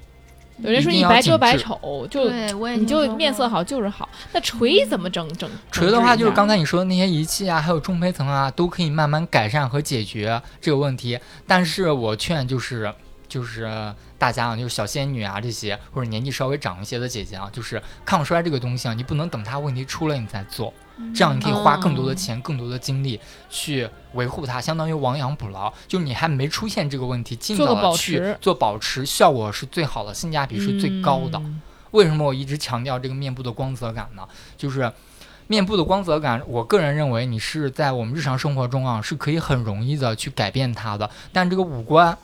[0.63, 4.07] 有人说你白遮紧致百丑，就对，我也你就面色好就是好。
[4.31, 5.49] 那锤怎么整整？
[5.71, 11.19] 锤的话，就是刚才才你说的那些仪器啊，还有中胚层啊，都可以慢慢改善和解决这个问题。
[11.45, 12.93] 但是我劝就是
[13.27, 13.93] 就是
[14.25, 20.73] 大家啊，就是小仙女啊这些，或者年纪稍微长一些的姐姐啊，就是抗衰这个东西啊，你不能等它问题出了你再做，
[21.13, 23.19] 这样你可以花更多的钱、更多的精力
[23.51, 25.71] 去维护它，相当于亡羊补牢。
[25.87, 31.37] 就你还没出现这个问题，尽早的去持做保持，效果是最好的，性价比是最高的。
[31.37, 31.61] 嗯
[31.91, 34.27] 为什么我一直强调这个面部的光泽感呢？
[34.57, 34.91] 就是
[35.45, 42.17] 面部的光泽感，我个人认为你是在我们日常生活中啊是可以很容易的去改变它的，但这个五官。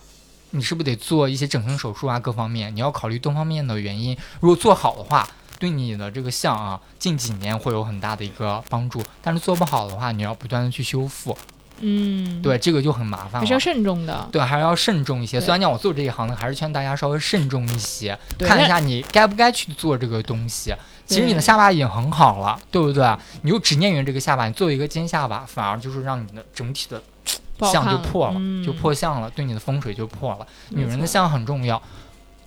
[0.52, 2.20] 你是不是得做一些整形手术啊？
[2.20, 4.16] 各方面你要考虑多方面的原因。
[4.39, 5.28] 如果做好的话，
[5.60, 9.04] 对你的这个相啊，近几年会有很大的一个帮助。
[9.22, 11.38] 但是做不好的话，你要不断的去修复，
[11.80, 13.39] 嗯，对，这个就很麻烦了。
[13.39, 14.28] 还是要慎重的。
[14.32, 15.39] 对，还是要慎重一些。
[15.39, 20.74] 虽然讲我做这一行的，还是劝大家稍微慎重一些，看一下你该不该去做这个东西。
[21.06, 23.18] 其实你的下巴已经很好了，对不对？
[23.41, 27.02] 你又执念于这个下巴，你做一个尖下巴，反而就是让你的整体的
[27.70, 30.47] 相就破了，嗯就破相了，对你的风水就破了。
[30.70, 31.82] 女人的相很重要，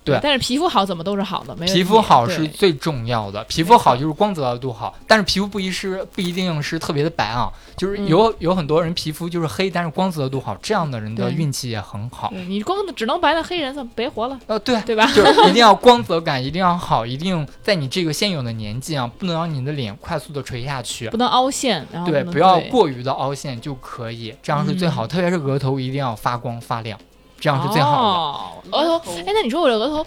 [0.05, 12.29] 对但是皮肤好怎么都是好的，没皮肤好是最重要的，皮肤好就是光泽度好，但是皮肤不一是不一定是特别的白啊，就是嗯有、有很多人皮肤就是黑，但是光泽度好，这样的人的运气也很好。
[12.29, 15.05] 对你光只能白的黑人，算别活了，呃，对，对吧？
[15.13, 21.17] 就是一定要光泽感，一定要好，一定在你这个现有的年纪啊，不能让你的脸快速的垂下去不。
[21.17, 25.07] 能凹陷，然后对，不要过于的凹陷就可以，这样是最好。
[25.07, 26.99] 嗯特别是额头一定要发光发亮，
[27.45, 30.03] 这样是最好哦、额头，哎，那你说我这额头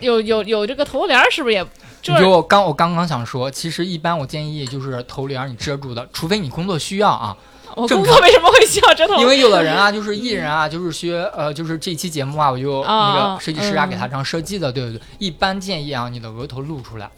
[0.00, 1.62] 有有有这个头帘儿，是不是也？
[1.62, 1.70] 的。
[2.02, 7.36] 就就是我刚我刚刚想说，其实一般我建议就是头帘儿你遮住的，除非你工作需要啊，
[7.76, 9.20] 我工作为什么会需要遮头？
[9.20, 15.00] 因为有的人啊，就是艺人啊，就是学呃，就是这期节目啊，我就啊那啊个设计师啊嗯给他这样设计的，对不对？
[15.18, 17.08] 一般建议啊，你的额头露出来。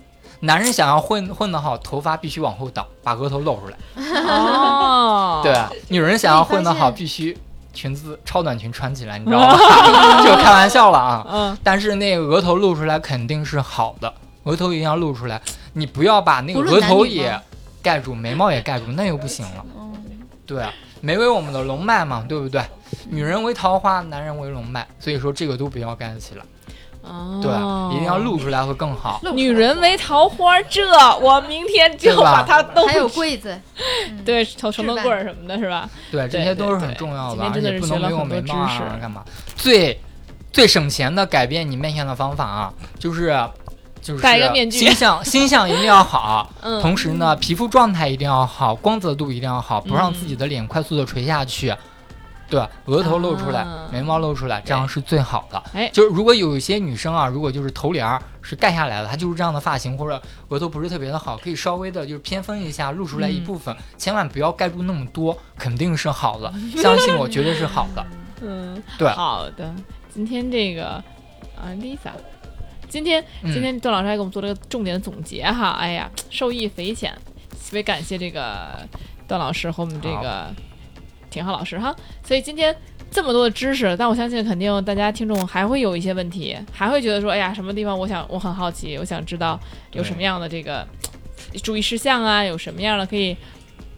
[0.41, 3.79] 男人想要混混得好，头发必须往后倒，把额头露出来。
[4.29, 5.55] 哦， 对，
[5.89, 7.39] 女人想要混得好，必须
[7.73, 9.57] 裙子超短裙穿起来，你知道吗？
[10.25, 11.27] 就开玩笑了啊。
[11.29, 14.13] 嗯，但是那个额头露出来肯定是好的，
[14.45, 15.41] 额头一定要露出来，
[15.73, 17.39] 你不要把那个额头也
[17.83, 19.65] 盖住，眉毛也盖住，那又不行了。
[19.77, 19.93] 嗯，
[20.47, 20.65] 对，
[21.01, 22.63] 眉为我们的龙脉嘛，对不对？
[23.09, 26.45] 女人为桃花，男人为龙脉，所以说这个都不要盖起来，
[27.03, 29.21] 哦，对，一定要露出来会更好。
[29.35, 30.83] 女人为桃花，这
[31.19, 33.61] 我明天就把它弄还有柜子，
[34.09, 35.89] 嗯，对成成灯棍儿什么的，是吧？
[36.11, 38.83] 对，这些都是很重要的，而且不能没有眉毛多知识。
[38.83, 39.25] 啊，干嘛？
[39.57, 40.01] 最
[40.53, 43.37] 最省钱的改变你面相的方法啊，就是
[44.01, 44.79] 就是戴一个面具。
[44.79, 51.75] 心相 心相一定要好，嗯，同时呢，皮肤状态一定要好，光泽度一定要好，不让嗯自己的脸快速的垂下去。
[52.53, 53.89] 对，额头露出来，啊。
[53.91, 55.63] 眉毛露出来，这样是最好的。
[55.73, 55.89] 哎。
[55.91, 68.05] 就是如果有一些女生啊，如果就是头帘儿是盖下来的，她就是这样的发型，或者额头不是特别的好，可以稍微的就是偏分一下，露出来一嗯部分，千万不要盖住那么多，肯定是好的， 相信我，绝对是好的。
[68.43, 69.75] 嗯，对好的，
[70.13, 71.03] 今天这个
[71.57, 72.11] 啊，Lisa，
[72.87, 73.51] 今天嗯。
[73.51, 77.15] 今天段老师还给我们做了个重点的总结哈，哎呀，受益匪浅，
[77.51, 78.87] 特别感谢这个
[79.27, 80.53] 段老师和我们这个
[81.33, 81.93] 田浩老师哈。
[82.23, 82.73] 所以今天
[83.11, 89.59] 这么多的知识，但我相信肯定大家听众还会有一些问题，还会觉得说，哎呀，什么地方我想我很好奇，我想知道
[89.93, 90.87] 有什么样的这个
[91.63, 93.37] 注意事项啊，有什么样的可以。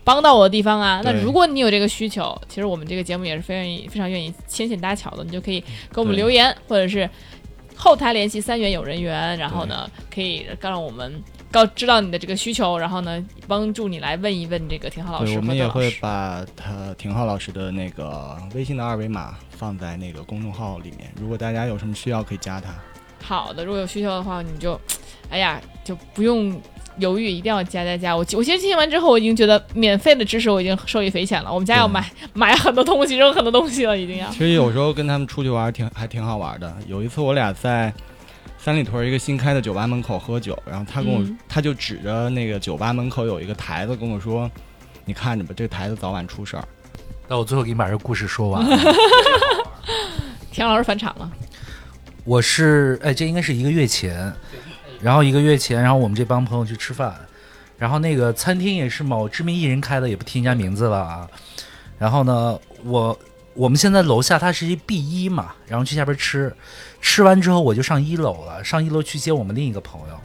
[0.07, 5.59] 帮到我的地方啊，那如果你有这个需求，其实我们这个节目也是非常愿意、非常愿意牵线搭桥的，你就可以
[5.91, 7.09] 给我们留言，或者是
[7.75, 11.11] 后台联系三元有人员，然后呢，可以让我们
[11.55, 15.89] 告知道你的这个需求，然后呢，帮助你来问一问这个廷浩老师我们也会。
[16.01, 22.75] 把他廷浩老师的那个微信的二维码放在那个公众号里面，如果大家有什么需要可以加他。
[23.23, 24.79] 好的，如果有需求的话，你就，
[25.31, 26.61] 哎呀，就不用
[26.99, 28.15] 犹豫，一定要加加加。
[28.15, 31.53] 我我其实听完之后，我已经觉得免费的知识我已经受益匪浅了。
[31.53, 34.29] 我们家要买 买很多东西，扔很多东西了，已经要。
[34.31, 36.77] 其实有时候跟他们出去玩挺还挺好玩的。
[36.89, 37.93] 有一次我俩在
[38.65, 44.51] 三里屯一个新开的酒吧门口喝酒，然后他跟我、嗯他就指着那个酒吧门口有一个台子跟我说
[45.05, 46.67] ：“你看着吧，这个台子早晚出事儿。
[47.29, 48.65] 那我最后给你把这故事说完。
[50.51, 51.31] 田老师返场了，
[52.25, 54.33] 我是哎，这应该是一个月前，
[54.99, 57.15] 然后一个月前，然后我们这帮朋友去吃饭，
[57.77, 61.29] 然后那个餐厅也是某知名艺人开的，也不提人家名字了啊。
[61.99, 63.19] 然后呢，我
[63.55, 66.55] 我们现在楼下它是一 B 一嘛，然后去下边吃，
[67.01, 70.21] 吃完之后我就上一楼了，上一楼去接我们另一个朋友。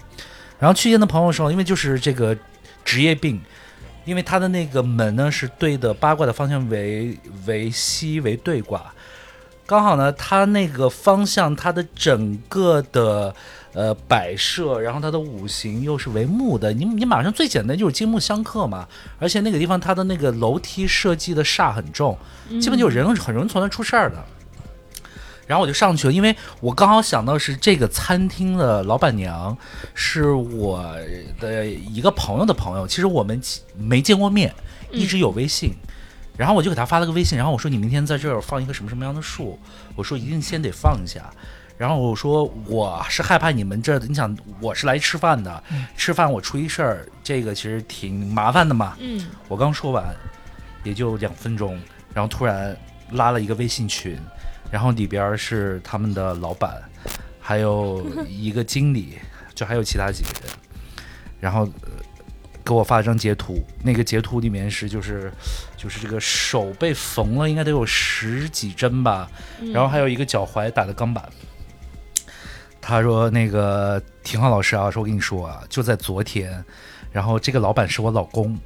[0.57, 2.35] 然后去接那朋友的时候，因为就是这个
[2.83, 3.39] 职业病，
[4.03, 8.93] 因为他的那个门呢是对的八卦的方向为为西为对卦，
[9.65, 13.33] 刚好呢，他那个方向他的整个的
[13.73, 18.87] 呃摆设，然后它的五行又是为木的，你你马上最简单就是金木相克嘛，
[19.19, 22.17] 而且那个地方它的那个楼梯设计的煞很重，
[22.61, 24.17] 基本就人很容易从那出事儿的。
[25.47, 29.57] 然后我就上去了，因为我刚好想到是这个餐厅的老板娘
[29.95, 30.95] 是我
[31.39, 33.41] 的一个朋友的朋友，其实我们
[33.75, 34.53] 没见过面，
[34.91, 35.73] 一直有微信。
[36.37, 39.57] 然后我就给他发了个微信，然后我说你明天在这儿放一个什么什么样的树，
[39.95, 41.33] 我说一定先得放一下。
[41.79, 45.63] 然后我说我是害怕你们这，你想我是来吃饭的，
[45.95, 48.97] 吃饭我出一事儿，这个其实挺麻烦的嘛。
[48.99, 50.13] 嗯，我刚说完，
[50.83, 51.79] 也就两分钟，
[52.13, 52.75] 然后突然
[53.11, 54.19] 拉了一个微信群，
[54.69, 56.83] 然后里边是他们的老板，
[57.39, 59.17] 还有一个经理，
[59.55, 60.53] 就还有其他几个人，
[61.39, 61.89] 然后、呃
[62.61, 65.31] 给我发了张截图，那个截图里面是就是
[65.75, 69.27] 就是这个手被缝了，应该得有十几针吧，
[69.73, 71.27] 然后还有一个脚踝打的钢板。
[72.89, 76.65] 他说：“那个廷浩老师啊，说我跟你说啊，就在昨天，
[77.11, 78.57] 然后这个老板是我老公，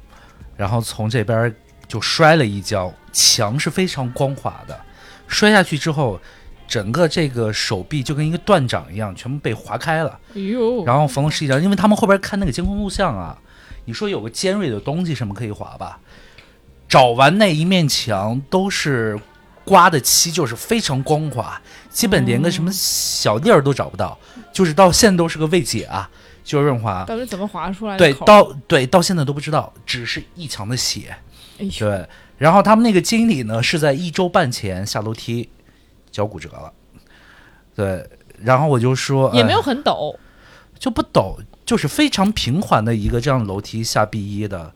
[0.56, 1.54] 然后从这边
[1.86, 4.80] 就摔了一跤，墙是非常光滑的，
[5.28, 6.18] 摔下去之后，
[6.66, 11.58] 整个这个手臂就跟一个断掌一样，全部被划开了，哎呦，然后缝了十几条。
[11.58, 13.38] 因为他们后边看那个监控录像啊，
[13.84, 16.00] 你说有个尖锐的东西什么可以划吧？
[16.88, 19.20] 找完那一面墙都是
[19.64, 21.60] 刮的漆，就是非常光滑，
[21.94, 24.18] 基本连个什么小地儿都找不到，
[24.52, 26.10] 就是到现在都是个未解啊，
[26.42, 27.04] 就是润滑。
[27.04, 31.16] 到底怎么滑出来的对，到对到现在都不知道，只是一墙的血。
[31.60, 32.04] 哎，对，
[32.36, 35.48] 然后他们那个经理呢是在一周半前下楼梯
[36.10, 36.72] 脚骨折了，
[37.76, 38.04] 对，
[38.40, 40.16] 然后我就说也没有哎很陡，
[40.76, 44.74] 就不陡，就是非常平缓的一个这样的楼梯下 B 一的，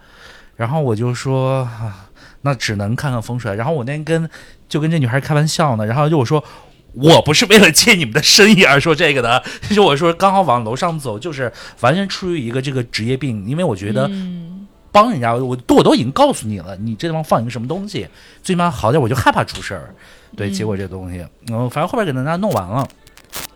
[0.55, 2.11] 然后我就说啊，
[2.43, 3.57] 那只能看看风水。
[3.57, 4.31] 然后我那天跟
[4.69, 6.45] 就跟这女孩开玩笑呢，然后就我说。
[6.95, 18.09] 我不是为了借你们的生意而说这个的， 就是我说刚好往楼上走，就是完全出于一个这个职业病，因为我觉得嗯，帮人家，我我都已经告诉你了，你这地方放一个什么东西，
[18.43, 19.95] 最起码好点，我就害怕出事儿。
[20.37, 22.89] 对，嗯结果这东西，嗯，反正后边给大家弄完了，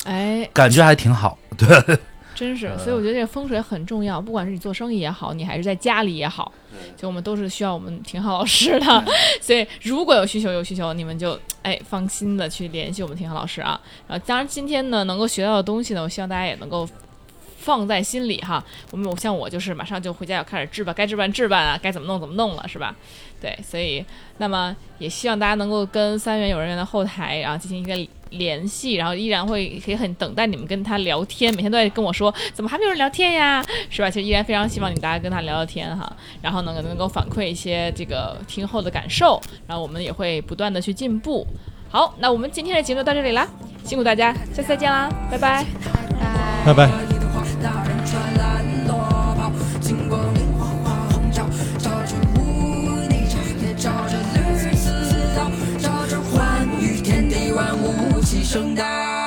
[0.05, 1.39] 哎，感觉还挺好。
[1.57, 1.99] 对，
[2.35, 6.53] 真是，呃所以我觉得这个风水很重要，不管是你做生意也好，你还是在家里也好，
[6.97, 9.05] 就我们都是需要我们廷浩老师的。
[9.41, 13.81] 所以如果有需求有需求，你们就哎放心的去联系我们廷浩老师啊。
[14.09, 16.89] 然后当然今天呢能够学到的东西呢，我希望大家也能够。
[17.63, 22.95] 放在心里哈，我们像我就是马上就回家要开始置办，该置办置办啊，该怎么弄怎么弄了，是吧？
[23.41, 24.05] 对，所以
[24.39, 34.11] 那么也希望大家能够跟三元有人员的后台然后进行一个联系，然后依然会可以很等待你们跟他聊天，每天都在跟我说怎么还没有人聊天呀，是吧？
[34.11, 36.11] 其实依然非常希望你大家跟他聊聊天哈，
[36.41, 41.47] 然后呢能够反馈一些这个听后的感受，然后我们也会不断的去进步。
[41.91, 43.47] 好，那我们今天的节目就到这里啦，
[43.85, 45.67] 辛苦大家，下次再见啦，拜拜。
[46.65, 47.22] 拜拜。
[47.63, 48.97] 大人穿蓝罗
[49.37, 51.47] 袍，金光明晃晃红照，
[51.79, 52.41] 照着污
[53.09, 54.91] 泥沼，也照着绿丝
[55.37, 59.22] 绦，照着寰宇天地万物齐声道。